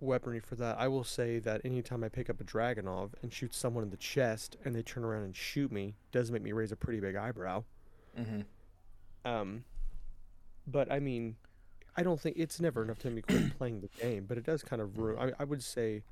[0.00, 0.78] weaponry for that.
[0.78, 3.96] I will say that anytime I pick up a Dragunov and shoot someone in the
[3.96, 7.16] chest and they turn around and shoot me, does make me raise a pretty big
[7.16, 7.64] eyebrow.
[8.18, 8.40] Mm-hmm.
[9.30, 9.64] Um,
[10.66, 11.36] but I mean,
[11.96, 14.44] I don't think it's never enough to make me quit playing the game, but it
[14.44, 15.32] does kind of ruin.
[15.38, 16.02] I, I would say,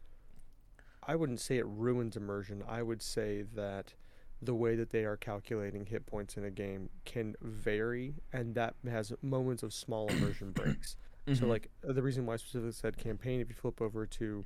[1.07, 2.63] I wouldn't say it ruins immersion.
[2.69, 3.95] I would say that
[4.41, 8.75] the way that they are calculating hit points in a game can vary, and that
[8.89, 10.97] has moments of small immersion breaks.
[11.29, 11.49] So, Mhm.
[11.49, 14.45] like the reason why I specifically said campaign, if you flip over to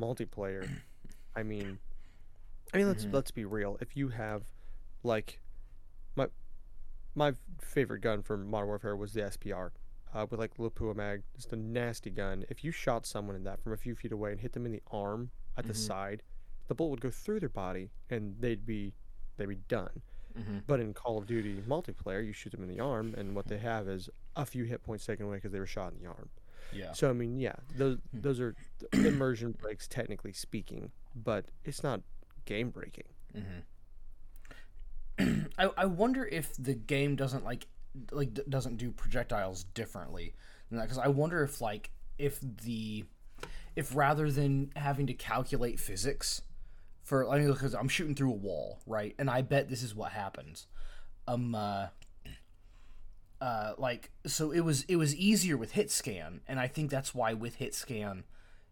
[0.00, 0.68] multiplayer,
[1.34, 1.78] I mean,
[2.72, 3.12] I mean, let's Mhm.
[3.12, 3.76] let's be real.
[3.80, 4.44] If you have,
[5.02, 5.40] like,
[6.14, 6.28] my
[7.14, 9.72] my favorite gun from Modern Warfare was the SPR,
[10.12, 12.44] uh, with like Lapua mag, just a nasty gun.
[12.48, 14.72] If you shot someone in that from a few feet away and hit them in
[14.72, 15.76] the arm at the Mhm.
[15.76, 16.22] side,
[16.68, 18.94] the bullet would go through their body and they'd be
[19.36, 20.02] they'd be done.
[20.38, 20.58] Mm-hmm.
[20.66, 23.58] But in Call of Duty multiplayer, you shoot them in the arm, and what they
[23.58, 26.28] have is a few hit points taken away because they were shot in the arm.
[26.72, 26.92] Yeah.
[26.92, 28.20] So I mean, yeah, those hmm.
[28.20, 28.54] those are
[28.92, 32.00] immersion breaks technically speaking, but it's not
[32.44, 33.04] game breaking.
[33.36, 33.60] Mm-hmm.
[35.58, 37.66] I, I wonder if the game doesn't like
[38.10, 40.34] like d- doesn't do projectiles differently
[40.68, 43.04] than that because I wonder if like if the
[43.74, 46.42] if rather than having to calculate physics
[47.06, 49.94] for I mean because I'm shooting through a wall right and I bet this is
[49.94, 50.66] what happens
[51.26, 51.86] um uh
[53.40, 57.14] uh like so it was it was easier with hit scan and I think that's
[57.14, 58.24] why with hit scan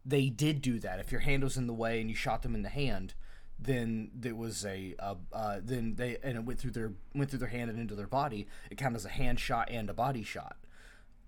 [0.05, 2.55] they did do that if your hand was in the way and you shot them
[2.55, 3.15] in the hand
[3.59, 7.39] then there was a uh, uh, then they and it went through their went through
[7.39, 8.47] their hand and into their body.
[8.71, 10.57] It counted as a hand shot and a body shot.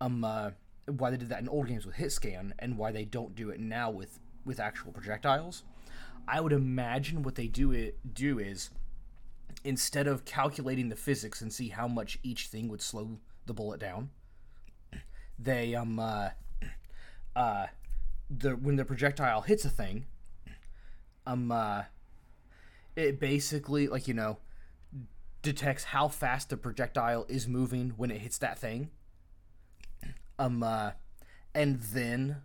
[0.00, 0.50] Um, uh,
[0.86, 3.50] why they did that in old games with hit scan and why they don't do
[3.50, 5.64] it now with with actual projectiles.
[6.28, 8.70] I would imagine what they do it do is
[9.64, 13.80] instead of calculating the physics and see how much each thing would slow the bullet
[13.80, 14.10] down,
[15.38, 16.30] they um uh,
[17.34, 17.66] uh
[18.30, 20.06] the when the projectile hits a thing,
[21.26, 21.84] um uh
[22.96, 24.38] it basically like you know
[25.42, 28.90] detects how fast the projectile is moving when it hits that thing
[30.38, 30.90] um uh
[31.54, 32.42] and then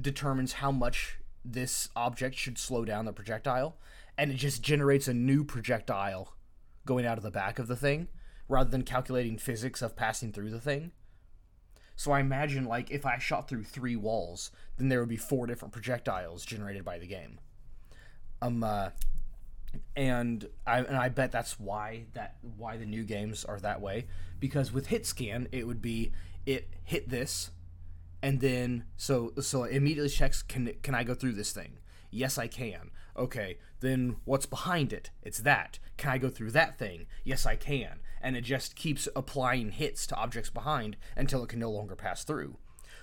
[0.00, 3.76] determines how much this object should slow down the projectile
[4.16, 6.34] and it just generates a new projectile
[6.86, 8.08] going out of the back of the thing
[8.48, 10.92] rather than calculating physics of passing through the thing.
[11.96, 15.46] So i imagine like if i shot through three walls then there would be four
[15.46, 17.38] different projectiles generated by the game.
[18.40, 18.90] Um uh
[19.96, 24.06] and I and I bet that's why that why the new games are that way
[24.38, 26.12] because with hit scan it would be
[26.46, 27.50] it hit this
[28.22, 31.78] and then so so it immediately checks can can I go through this thing?
[32.10, 32.90] Yes I can.
[33.16, 35.10] Okay then what's behind it?
[35.22, 35.78] It's that.
[35.96, 37.06] Can I go through that thing?
[37.24, 38.00] Yes I can.
[38.20, 42.24] And it just keeps applying hits to objects behind until it can no longer pass
[42.24, 42.56] through.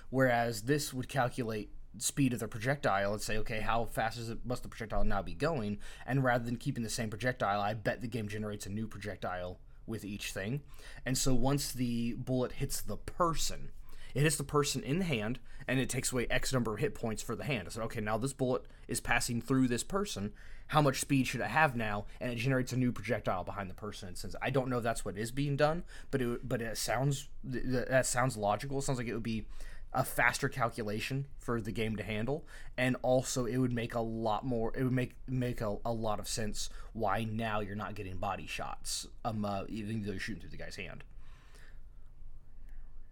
[0.08, 4.38] Whereas this would calculate speed of the projectile and say, okay, how fast is it,
[4.44, 5.78] must the projectile now be going?
[6.06, 9.60] And rather than keeping the same projectile, I bet the game generates a new projectile
[9.86, 10.62] with each thing.
[11.04, 13.70] And so once the bullet hits the person,
[14.14, 16.94] it hits the person in the hand and it takes away X number of hit
[16.94, 17.66] points for the hand.
[17.66, 20.32] I said, okay, now this bullet is passing through this person.
[20.68, 22.06] How much speed should it have now?
[22.20, 24.08] And it generates a new projectile behind the person.
[24.08, 27.28] And since I don't know that's what is being done, but it but it sounds
[27.44, 28.78] that sounds logical.
[28.78, 29.46] It sounds like it would be
[29.92, 32.46] a faster calculation for the game to handle
[32.78, 36.20] and also it would make a lot more it would make make a, a lot
[36.20, 40.40] of sense why now you're not getting body shots um uh, even though you're shooting
[40.40, 41.02] through the guy's hand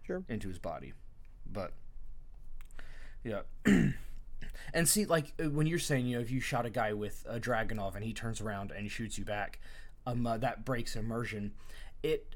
[0.09, 0.23] Sure.
[0.27, 0.93] into his body.
[1.51, 1.73] But
[3.23, 3.41] yeah.
[4.73, 7.25] And see like uh, when you're saying you know if you shot a guy with
[7.27, 9.59] a Dragunov and he turns around and shoots you back
[10.05, 11.53] um uh, that breaks immersion.
[12.03, 12.35] It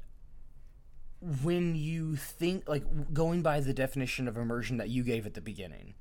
[1.20, 5.40] when you think like going by the definition of immersion that you gave at the
[5.40, 5.94] beginning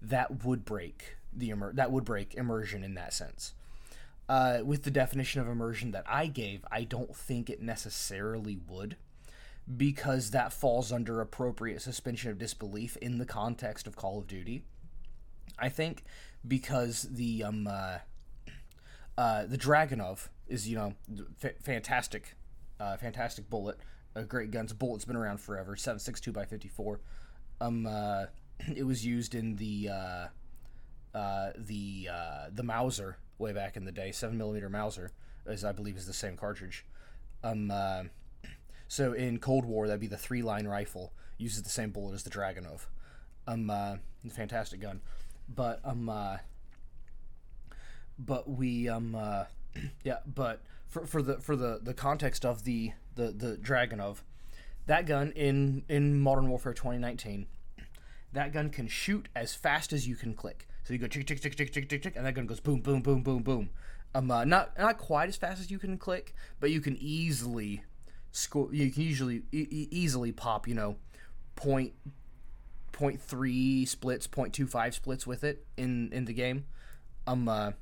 [0.00, 3.54] that would break the immer- that would break immersion in that sense.
[4.28, 8.96] Uh, with the definition of immersion that i gave i don't think it necessarily would
[9.76, 14.64] because that falls under appropriate suspension of disbelief in the context of call of duty
[15.58, 16.02] i think
[16.46, 17.98] because the um uh,
[19.18, 20.94] uh, the Dragunov is you know
[21.44, 22.36] f- fantastic
[22.78, 23.78] uh, fantastic bullet
[24.14, 24.64] a great gun.
[24.64, 25.76] It's a bullet's been around forever.
[25.76, 27.00] Seven six two by fifty four.
[27.60, 28.26] Um, uh,
[28.74, 33.92] it was used in the uh, uh, the uh, the Mauser way back in the
[33.92, 34.12] day.
[34.12, 35.12] Seven millimeter Mauser,
[35.46, 36.84] as I believe is the same cartridge.
[37.42, 38.04] Um, uh,
[38.90, 41.12] so in Cold War, that'd be the three line rifle.
[41.38, 42.86] Uses the same bullet as the Dragunov.
[43.46, 43.98] Um, uh,
[44.28, 45.00] fantastic gun,
[45.48, 46.38] but um, uh,
[48.18, 49.44] but we um, uh,
[50.04, 54.22] yeah, but for, for the for the the context of the the the Dragunov,
[54.86, 57.46] that gun in in Modern Warfare 2019,
[58.32, 60.66] that gun can shoot as fast as you can click.
[60.82, 62.80] So you go tick tick tick tick tick tick tick, and that gun goes boom
[62.80, 63.70] boom boom boom boom.
[64.16, 67.84] Um, uh, not not quite as fast as you can click, but you can easily
[68.32, 68.68] score.
[68.72, 70.68] You can usually e- easily pop.
[70.68, 70.96] You know,
[71.56, 71.92] point
[72.92, 76.64] point three splits, point two five splits with it in in the game.
[77.26, 77.72] Um, uh,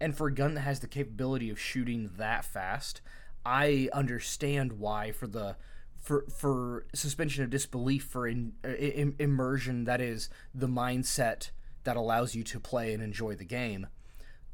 [0.00, 3.00] and for a gun that has the capability of shooting that fast,
[3.44, 5.56] I understand why for the
[5.98, 11.50] for for suspension of disbelief for in, in, immersion that is the mindset
[11.84, 13.88] that allows you to play and enjoy the game.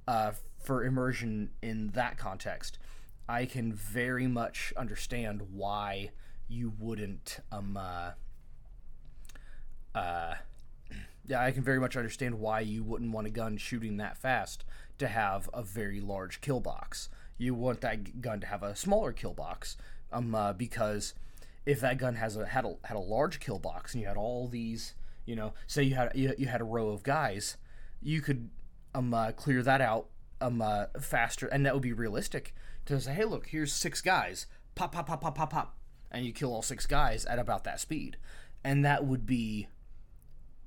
[0.06, 2.78] Uh, for immersion in that context,
[3.28, 6.10] I can very much understand why
[6.48, 8.10] you wouldn't um uh,
[9.94, 10.34] uh
[11.26, 14.64] yeah, I can very much understand why you wouldn't want a gun shooting that fast
[14.98, 17.08] to have a very large kill box.
[17.38, 19.76] you want that gun to have a smaller kill box,
[20.12, 21.14] um, uh, because
[21.66, 24.16] if that gun has a had a had a large kill box and you had
[24.18, 24.94] all these,
[25.24, 27.56] you know, say you had you, you had a row of guys,
[28.02, 28.50] you could
[28.94, 30.08] um uh, clear that out
[30.40, 32.54] um uh, faster, and that would be realistic
[32.86, 35.76] to say, hey, look, here's six guys, pop pop pop pop pop pop,
[36.10, 38.16] and you kill all six guys at about that speed,
[38.62, 39.68] and that would be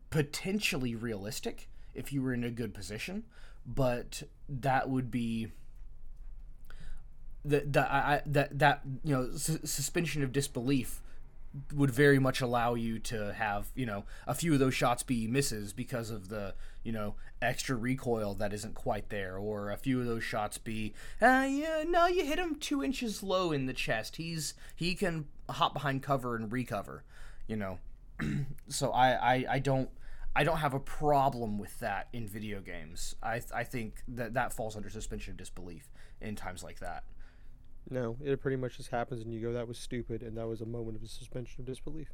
[0.10, 3.24] potentially realistic if you were in a good position,
[3.66, 5.48] but that would be
[7.44, 11.02] that that I, that that you know su- suspension of disbelief
[11.74, 15.28] would very much allow you to have you know a few of those shots be
[15.28, 16.54] misses because of the
[16.88, 20.94] you know extra recoil that isn't quite there or a few of those shots be
[21.22, 24.16] uh yeah no you hit him two inches low in the chest.
[24.16, 27.04] He's he can hop behind cover and recover
[27.46, 27.80] you know.
[28.70, 29.90] So I, I i don't
[30.36, 33.16] i don't have a problem with that in video games.
[33.22, 35.90] I i think that that falls under suspension of disbelief
[36.22, 37.04] in times like that.
[37.90, 40.60] No, it pretty much just happens, and you go, "That was stupid," and that was
[40.60, 42.12] a moment of suspension of disbelief.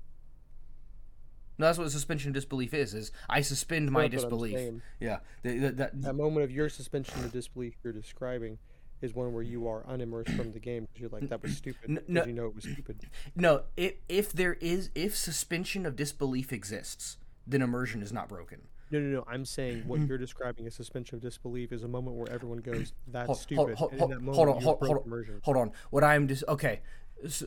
[1.64, 2.94] No, that's what suspension of disbelief is.
[2.94, 4.82] Is I suspend my That's disbelief.
[5.00, 8.58] Yeah, the, the, that, That moment of your suspension of disbelief you're describing
[9.02, 12.04] is one where you are unimmersed from the game because you're like, "That was stupid,"
[12.10, 13.08] no- you know it was stupid.
[13.38, 13.64] no.
[13.78, 17.16] If if there is if suspension of disbelief exists,
[17.48, 18.64] then immersion is not broken.
[18.92, 19.24] No, no, no.
[19.26, 20.10] I'm saying what mm-hmm.
[20.10, 23.78] you're describing as suspension of disbelief is a moment where everyone goes, "That's Hold- stupid,"
[23.78, 25.40] hold- hold- that moment hold on, hold- hold on.
[25.44, 25.72] Hold on.
[25.92, 26.82] What I am just okay.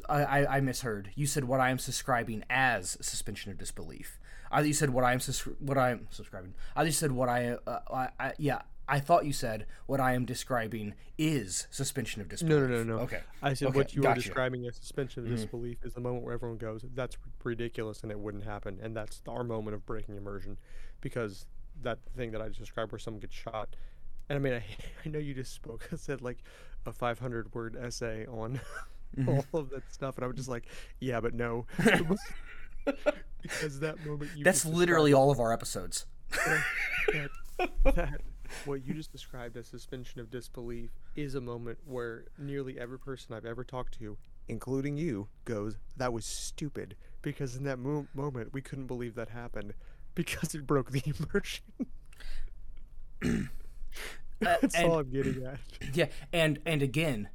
[0.08, 1.10] I I misheard.
[1.14, 4.18] You said what I am subscribing as suspension of disbelief.
[4.50, 6.54] I you said what I am sus- what I am subscribing.
[6.74, 8.62] I just said what I, uh, I, I yeah.
[8.88, 12.60] I thought you said what I am describing is suspension of disbelief.
[12.60, 12.96] no, no, no.
[12.98, 13.02] no.
[13.02, 13.20] Okay.
[13.42, 14.20] I said Okay, what you gotcha.
[14.20, 15.34] describing as suspension of Mhm.
[15.36, 19.22] disbelief is the moment where everyone goes, "That's ridiculous," and it wouldn't happen, and that's
[19.26, 20.56] our moment of breaking immersion,
[21.00, 21.46] because
[21.82, 23.74] that thing that I just described where someone gets shot,
[24.28, 24.64] and I mean, I,
[25.04, 26.38] I know you just spoke, I said like
[26.86, 28.60] a 500 word essay on.
[29.28, 30.66] all of that stuff, and I was just like,
[31.00, 31.66] yeah, but no,
[33.42, 36.06] because that moment you That's literally all of our episodes.
[36.46, 37.30] that,
[37.84, 38.20] that
[38.64, 43.34] what you just described as suspension of disbelief is a moment where nearly every person
[43.34, 44.16] I've ever talked to,
[44.48, 49.30] including you, goes, "That was stupid," because in that mo- moment we couldn't believe that
[49.30, 49.74] happened
[50.14, 51.64] because it broke the immersion.
[53.22, 53.28] Uh,
[54.40, 55.58] That's and- all I'm getting at.
[55.94, 57.28] Yeah, and and again,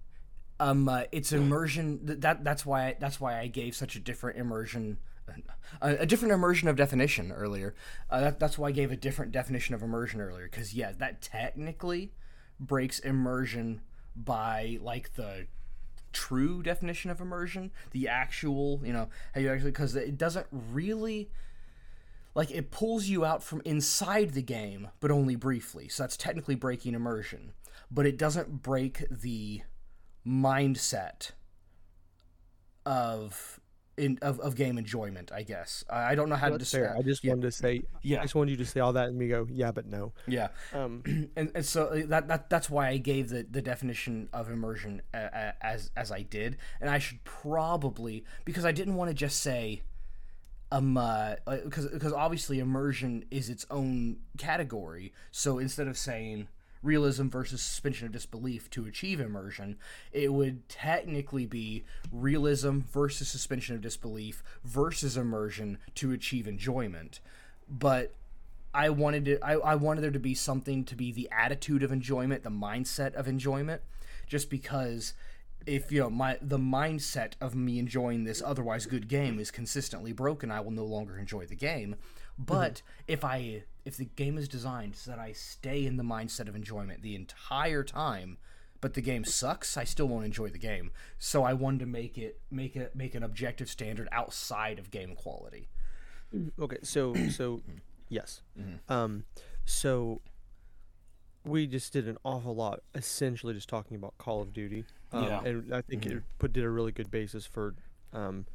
[0.62, 2.00] um, uh, it's immersion.
[2.04, 4.98] That that's why that's why I gave such a different immersion,
[5.82, 7.74] a, a different immersion of definition earlier.
[8.12, 10.44] Uh, that, that's why I gave a different definition of immersion earlier.
[10.44, 12.12] Because yeah, that technically
[12.60, 13.82] breaks immersion
[14.16, 15.48] by like the
[16.14, 21.32] true definition of immersion, the actual, you know, how you actually because it doesn't really
[22.36, 25.88] like it pulls you out from inside the game, but only briefly.
[25.88, 27.54] So that's technically breaking immersion,
[27.90, 29.64] but it doesn't break the
[30.26, 31.32] mindset
[32.86, 33.60] of
[33.98, 35.32] in of, of game enjoyment.
[35.32, 36.98] I guess I, I don't know how to That's describe.
[36.98, 39.10] I just yeah, wanted to say, yeah, I just wanted you to say all that
[39.10, 40.14] and me go, yeah, but no.
[40.28, 40.50] yeah.
[40.74, 41.04] Um,
[41.36, 45.02] and, and so uh, that, that that's why I gave the, the definition of immersion
[45.14, 49.14] uh, uh, as as I did, and I should probably because I didn't want to
[49.16, 49.82] just say
[50.74, 55.14] um uh because because obviously immersion is its own category.
[55.32, 56.48] So instead of saying
[56.84, 59.78] realism versus suspension of disbelief to achieve immersion,
[60.12, 67.20] it would technically be realism versus suspension of disbelief versus immersion to achieve enjoyment.
[67.70, 68.16] But
[68.74, 69.40] I wanted it.
[69.44, 73.14] I, I wanted there to be something to be the attitude of enjoyment, the mindset
[73.16, 73.82] of enjoyment,
[74.28, 75.14] just because
[75.66, 80.14] if you know my the mindset of me enjoying this otherwise good game is consistently
[80.14, 81.96] broken, I will no longer enjoy the game.
[82.46, 86.48] But if I if the game is designed so that I stay in the mindset
[86.48, 88.38] of enjoyment the entire time,
[88.80, 90.92] but the game sucks, I still won't enjoy the game.
[91.18, 95.16] So I wanted to make it make it make an objective standard outside of game
[95.16, 95.70] quality.
[96.60, 97.62] Okay, so so
[98.10, 98.42] yes.
[98.90, 99.24] Um
[99.66, 100.22] so
[101.44, 104.86] we just did an awful lot essentially just talking about Call of Duty.
[105.12, 105.42] Um, Yeah.
[105.44, 107.74] and I think it put did a really good basis for
[108.14, 108.46] um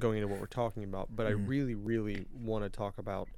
[0.00, 3.28] going into what we're talking about, but I really really want to talk about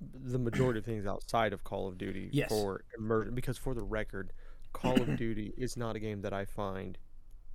[0.00, 2.48] the majority of things outside of Call of Duty Yes.
[2.48, 4.32] for immersion because for the record,
[4.72, 6.98] Call of Duty is not a game that I find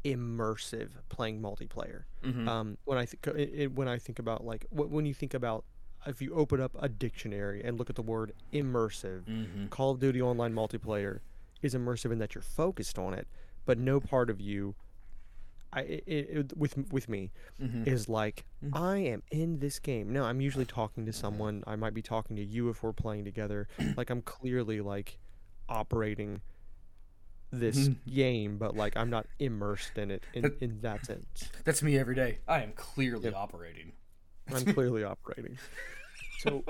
[0.05, 2.47] immersive playing multiplayer Mhm.
[2.47, 3.27] um, when I think
[3.75, 5.65] when I think about like when you think about
[6.07, 9.67] if you open up a dictionary and look at the word immersive, Mm-hmm.
[9.67, 11.19] Call of Duty Online multiplayer
[11.61, 13.27] is immersive in that you're focused on it,
[13.65, 14.75] but no part of you,
[15.71, 17.87] I it, it, with with me, Mhm.
[17.87, 18.75] is like mm-hmm.
[18.75, 20.11] I am in this game.
[20.11, 21.19] No, I'm usually talking to mm-hmm.
[21.19, 21.63] someone.
[21.67, 23.67] I might be talking to you if we're playing together.
[23.97, 25.19] like I'm clearly like
[25.67, 26.41] operating
[27.51, 28.11] this mm-hmm.
[28.11, 31.49] game, but like I'm not immersed in it in, in that sense.
[31.63, 32.39] That's me every day.
[32.47, 33.35] I am clearly Yep.
[33.35, 33.91] operating.
[34.53, 35.57] I'm clearly operating.
[36.39, 36.63] So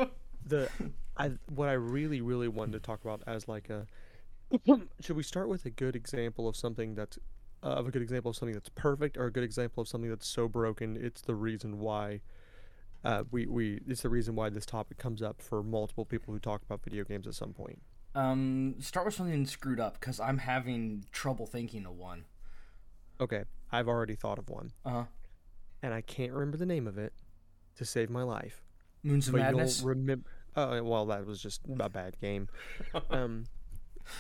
[0.46, 0.70] the
[1.18, 3.88] I what I really really wanted to talk about as like a
[5.00, 7.20] should we start with a good example of something that's
[7.64, 10.10] uh, of a good example of something that's perfect or a good example of something
[10.10, 12.22] that's so broken it's the reason why
[13.04, 16.40] uh, we we it's the reason why this topic comes up for multiple people who
[16.40, 17.82] talk about video games at some point.
[18.16, 22.26] Um, start with something screwed up because I'm having trouble thinking of one.
[23.22, 25.04] Okay, I've already thought of one Uh huh.
[25.82, 27.14] and I can't remember the name of it
[27.76, 28.64] to save my life.
[29.04, 29.80] Moons of but Madness.
[29.80, 30.26] you'll remember.
[30.58, 32.50] Oh well, that was just a bad game.
[33.12, 33.46] Um,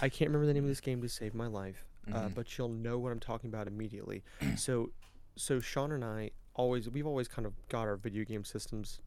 [0.01, 2.33] I can't remember the name of this game to save my life, uh, Mhm.
[2.35, 4.23] but you'll know what I'm talking about immediately.
[4.55, 4.91] so,
[5.35, 9.01] so Sean and I always we've always kind of got our video game systems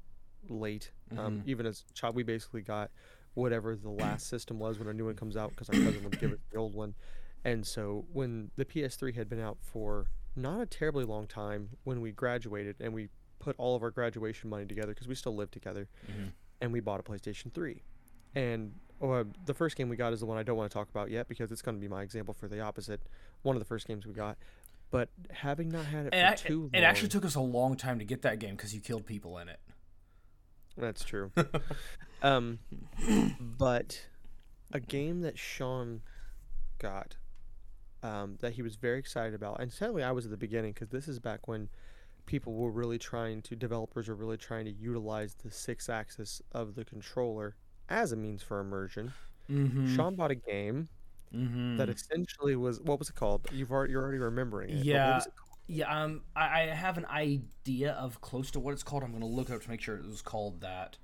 [0.48, 0.90] late.
[1.12, 1.46] Um, Mhm.
[1.46, 2.90] even as a child, we basically got
[3.34, 6.18] whatever the last system was when a new one comes out because our cousin would
[6.18, 6.94] give us the old one.
[7.44, 12.00] And so when the PS3 had been out for not a terribly long time, when
[12.00, 13.08] we graduated and we
[13.40, 16.32] put all of our graduation money together because we still lived together, Mhm.
[16.60, 17.82] and we bought a PlayStation 3.
[18.34, 20.88] And uh, the first game we got is the one I don't want to talk
[20.88, 23.00] about yet because it's going to be my example for the opposite.
[23.42, 24.36] One of the first games we got,
[24.90, 27.40] but having not had it It, for ac- too long, it actually took us a
[27.40, 29.58] long time to get that game because you killed people in it.
[30.76, 31.32] That's true.
[32.22, 32.60] um,
[33.40, 34.06] but
[34.72, 36.02] a game that Sean
[36.78, 37.16] got
[38.02, 40.90] um, that he was very excited about, and sadly I was at the beginning because
[40.90, 41.68] this is back when
[42.26, 46.84] people were really trying to developers were really trying to utilize the Sixaxis of the
[46.84, 47.56] controller
[47.92, 49.12] as a means for immersion.
[49.50, 49.94] Mm-hmm.
[49.94, 50.88] Sean bought a game
[51.34, 51.76] mm-hmm.
[51.76, 53.46] that essentially was what was it called?
[53.52, 54.84] You've already you're already remembering it.
[54.84, 55.20] Yeah.
[55.68, 59.04] Yeah, um, I, I have an idea of close to what it's called.
[59.04, 60.98] I'm gonna look it up to make sure it was called that.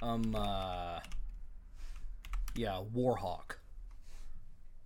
[0.00, 0.98] Um, uh,
[2.56, 3.58] yeah, Warhawk.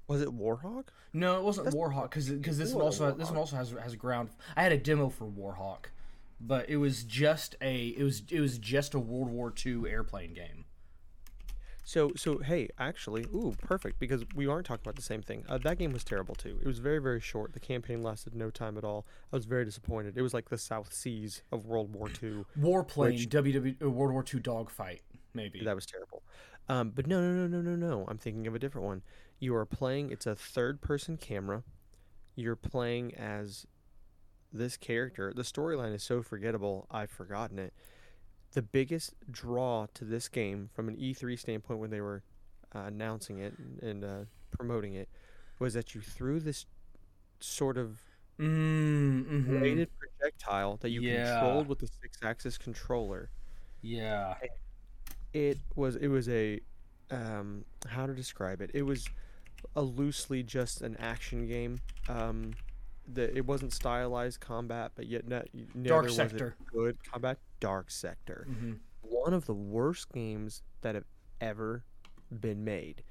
[0.09, 0.89] Was it Warhawk?
[1.12, 3.70] No, it wasn't That's- Warhawk because because this one also than this one also has
[3.70, 4.30] has ground.
[4.57, 5.87] I had a demo for Warhawk,
[6.41, 10.34] but it was just a it was it was just a World War II airplane
[10.34, 10.66] game.
[11.87, 15.45] So so hey, actually, ooh, perfect because we aren't talking about the same thing.
[15.49, 16.59] Uh, that game was terrible too.
[16.61, 17.53] It was very very short.
[17.53, 19.07] The campaign lasted no time at all.
[19.32, 20.18] I was very disappointed.
[20.18, 22.45] It was like the South Seas of World War II.
[22.61, 25.62] Warplane Which- WW uh, World War II dogfight maybe.
[25.62, 26.24] That was terrible.
[26.68, 28.05] Um, but no, no, no, no, no, no.
[28.09, 29.03] I'm thinking of a different one.
[29.39, 30.11] You are playing.
[30.11, 31.62] It's a third-person camera.
[32.34, 33.64] You're playing as
[34.53, 35.32] this character.
[35.32, 36.89] The storyline is so forgettable.
[36.91, 37.72] I've forgotten it.
[38.57, 42.22] The biggest draw to this game, from an E3 standpoint, when they were
[42.74, 45.11] uh, announcing it and, and uh, promoting it,
[45.59, 46.64] was that you threw this
[47.38, 48.00] sort of
[48.38, 49.61] Mm, mhm.
[49.61, 51.38] weighted projectile that you Yeah.
[51.38, 53.28] controlled with the Sixaxis controller.
[53.82, 54.34] Yeah.
[55.34, 56.59] it was it was a
[57.11, 59.07] um how to describe it it was
[59.74, 61.78] a loosely just an action game
[62.09, 62.52] um
[63.12, 65.42] the it wasn't stylized combat but yet ne-
[65.74, 68.46] neither Dark was it good combat dark sector.
[68.48, 71.04] Hmm one of the worst games that have
[71.40, 71.84] ever
[72.40, 73.02] been made.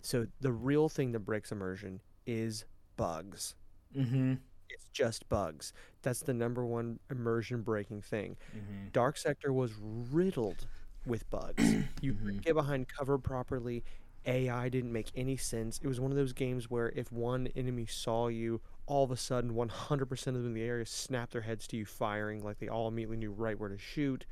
[0.00, 2.64] So the real thing that breaks immersion is
[2.96, 3.54] bugs.
[3.94, 4.34] Hmm
[4.70, 5.72] it's just bugs.
[6.02, 8.36] That's the number one immersion breaking thing.
[8.52, 10.66] Hmm Dark Sector was riddled
[11.06, 11.76] with bugs.
[12.00, 13.84] You couldn't get behind cover properly.
[14.26, 15.78] AI didn't make any sense.
[15.82, 19.16] It was one of those games where if one enemy saw you, all of a
[19.16, 22.68] sudden 100% of them in the area snapped their heads to you firing like they
[22.68, 24.26] all immediately knew right where to shoot.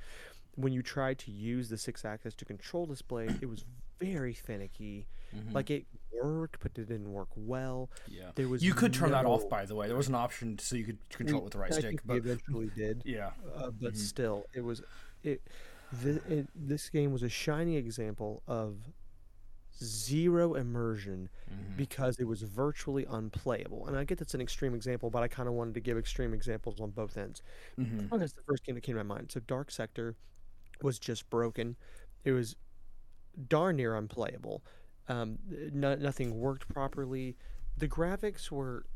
[0.56, 3.64] When you tried to use the Sixaxis to control this blade, it was
[3.98, 5.06] very finicky.
[5.34, 5.54] Mhm.
[5.54, 5.86] Like it
[6.22, 7.90] worked, but it didn't work well.
[8.06, 8.32] Yeah.
[8.34, 9.86] There was You could turn that off, by the way.
[9.86, 12.00] There was an option so you could control it with the right I stick.
[12.04, 13.02] But eventually did.
[13.06, 13.30] yeah.
[13.56, 13.96] uh, but Mhm.
[13.96, 14.82] still, it was
[15.22, 15.40] it,
[16.02, 16.48] th- it.
[16.54, 18.76] This game was a shining example of
[19.78, 21.76] zero immersion Mhm.
[21.76, 23.86] because it was virtually unplayable.
[23.88, 26.34] And I get that's an extreme example, but I kind of wanted to give extreme
[26.34, 27.42] examples on both ends.
[27.78, 28.12] Mhm.
[28.12, 29.30] Oh, that's the first game that came to my mind.
[29.32, 30.16] So Dark Sector
[30.82, 31.76] was just broken.
[32.24, 32.56] It was
[33.48, 34.64] darn near unplayable.
[35.08, 35.38] Um,
[35.72, 37.36] no, nothing worked properly.
[37.76, 38.86] The graphics were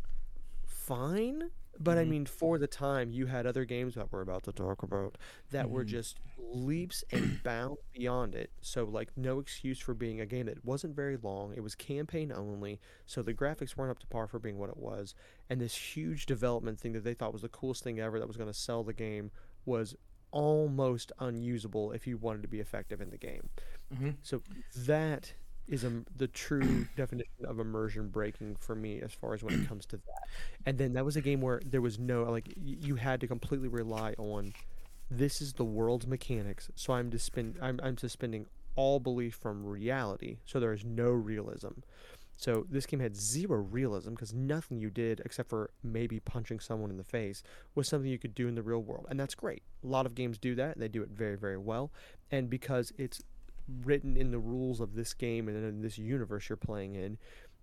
[0.66, 2.08] fine, but I Mhm.
[2.08, 5.16] mean, for the time, you had other games that we're about to talk about
[5.50, 5.88] that were Mhm.
[5.88, 8.50] just leaps and bounds beyond it.
[8.60, 11.52] So, like, no excuse for being a game that wasn't very long.
[11.54, 14.76] It was campaign only, so the graphics weren't up to par for being what it
[14.76, 15.14] was.
[15.50, 18.36] And this huge development thing that they thought was the coolest thing ever that was
[18.36, 19.30] going to sell the game
[19.64, 19.94] was
[20.32, 23.48] almost unusable if you wanted to be effective in the game.
[23.92, 24.16] Mhm.
[24.22, 24.42] So
[24.74, 25.34] that
[25.68, 29.68] is a, the true definition of immersion breaking for me as far as when it
[29.68, 30.28] comes to that.
[30.64, 33.68] And then that was a game where there was no like you had to completely
[33.68, 34.52] rely on
[35.10, 40.38] this is the world's mechanics, so I'm suspend I'm I'm suspending all belief from reality.
[40.44, 41.80] So there is no realism.
[42.36, 46.90] So this game had zero realism because nothing you did except for maybe punching someone
[46.90, 47.42] in the face
[47.74, 49.06] was something you could do in the real world.
[49.08, 49.62] And that's great.
[49.82, 51.90] A lot of games do that and they do it very, very well.
[52.30, 53.22] And because it's
[53.84, 57.18] written in the rules of this game and in this universe you're playing in,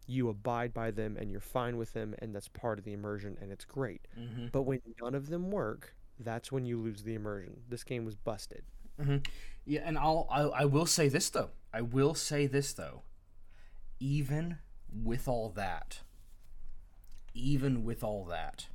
[0.06, 3.38] you abide by them and you're fine with them and that's part of the immersion
[3.42, 4.08] and it's great.
[4.20, 4.48] Mm-hmm.
[4.52, 7.62] But when none of them work, that's when you lose the immersion.
[7.70, 8.64] This game was busted.
[9.00, 9.18] Mm-hmm.
[9.66, 11.50] Yeah, and I'll I, I will say this though.
[11.74, 13.04] I will say this though.
[14.00, 14.58] Even
[15.04, 16.00] with all that,
[17.34, 18.68] even with all that,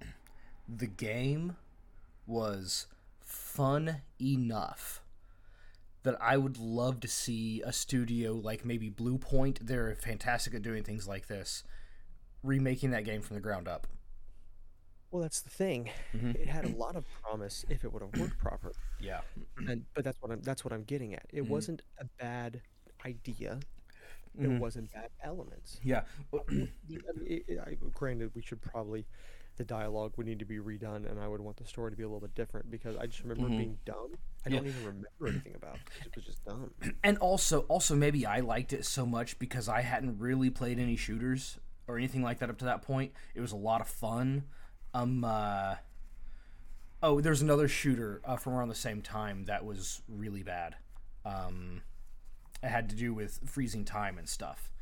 [0.68, 1.56] the game
[2.26, 2.86] was
[3.20, 5.02] fun enough
[6.06, 9.58] that I would love to see a studio like maybe Bluepoint.
[9.60, 11.64] They're fantastic at doing things like this,
[12.42, 13.86] remaking that game from the ground up.
[15.10, 15.90] Well, that's the thing.
[16.14, 16.34] Mhm.
[16.36, 18.74] It had a lot of promise if it would have worked properly.
[19.00, 19.20] Yeah.
[19.68, 21.26] And but that's what I'm that's what I'm getting at.
[21.32, 21.48] It Mhm.
[21.48, 22.62] wasn't a bad
[23.04, 23.60] idea.
[24.38, 24.58] It Mhm.
[24.58, 25.80] wasn't bad elements.
[25.82, 26.04] Yeah.
[26.32, 26.72] I mean,
[27.26, 29.06] it, I, granted, we should probably
[29.56, 32.02] the dialogue would need to be redone, and I would want the story to be
[32.02, 33.58] a little bit different because I just remember Mhm.
[33.58, 34.18] being dumb.
[34.44, 34.56] I Yeah.
[34.58, 36.06] don't even remember anything about it.
[36.06, 36.72] It was just dumb.
[37.04, 40.96] and also also maybe I liked it so much because I hadn't really played any
[40.96, 43.12] shooters or anything like that up to that point.
[43.34, 44.44] It was a lot of fun.
[44.94, 45.76] Um uh
[47.02, 50.76] Oh, there's another shooter uh, from around the same time that was really bad.
[51.24, 51.82] Um
[52.62, 54.72] it had to do with freezing time and stuff.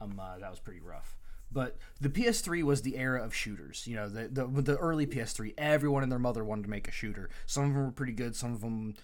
[0.00, 1.16] Um uh, that was pretty rough.
[1.52, 3.86] But the PS3 was the era of shooters.
[3.86, 6.92] You know, the, the the early PS3, everyone and their mother wanted to make a
[6.92, 7.28] shooter.
[7.46, 8.94] Some of them were pretty good, some of them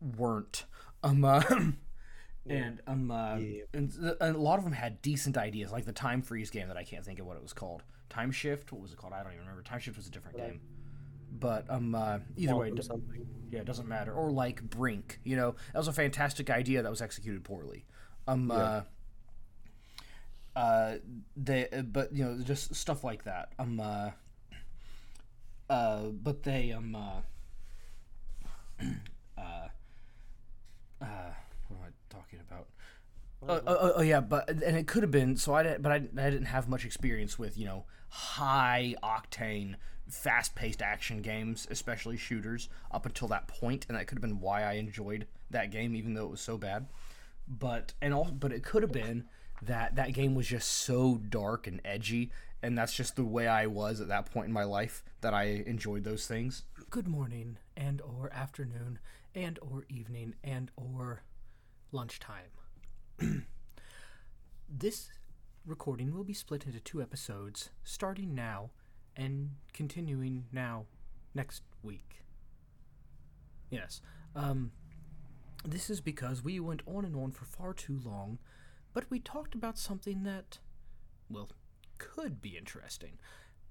[0.00, 0.64] weren't.
[1.02, 1.42] Um, uh,
[2.48, 3.62] and um, uh, Yeah.
[3.72, 6.76] and, and a lot of them had decent ideas, like the Time Freeze game that
[6.76, 7.82] I can't think of what it was called.
[8.10, 9.12] TimeShift, what was it called?
[9.12, 9.62] I don't even remember.
[9.62, 10.60] TimeShift was a different game.
[11.30, 13.26] But um, uh, either way, d- something.
[13.50, 14.12] yeah, it doesn't matter.
[14.14, 17.84] Or like Brink, you know, that was a fantastic idea that was executed poorly.
[18.26, 18.82] Um, uh,
[20.58, 20.98] uh,
[21.36, 23.52] they, uh, but you know, just stuff like that.
[23.60, 24.10] Um, uh,
[25.70, 27.20] uh, but they, um, uh,
[29.38, 29.68] uh,
[31.00, 31.30] uh,
[31.68, 32.66] what am I talking about?
[33.48, 35.94] Oh, oh, oh, yeah, but and it could have been so I didn't, but I,
[35.94, 39.76] I didn't have much experience with you know high octane,
[40.08, 44.40] fast paced action games, especially shooters, up until that point, and that could have been
[44.40, 46.88] why I enjoyed that game, even though it was so bad.
[47.46, 49.28] But and all, but it could have been
[49.62, 52.30] that that game was just so dark and edgy,
[52.62, 55.64] and that's just the way I was at that point in my life that I
[55.66, 56.64] enjoyed those things.
[56.90, 58.98] Good morning, and or afternoon,
[59.34, 61.22] and or evening, and or
[61.92, 62.50] lunchtime.
[64.70, 65.08] This
[65.64, 68.70] recording will be split into two episodes, starting now
[69.16, 70.84] and continuing now
[71.34, 72.22] next week.
[73.70, 74.02] Yes.
[74.36, 74.72] Um
[75.64, 78.38] this is because we went on and on for far too long,
[78.92, 80.58] but we talked about something that
[81.30, 81.50] well
[81.98, 83.18] could be interesting.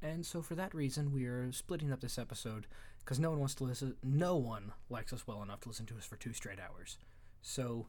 [0.02, 2.68] And so for that reason we are splitting up this episode
[3.00, 5.98] because no one wants to listen no one likes us well enough to listen to
[5.98, 6.98] us for two straight hours.
[7.42, 7.88] So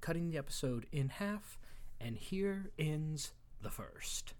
[0.00, 1.58] cutting the episode in half,
[2.00, 4.34] and here ends the first.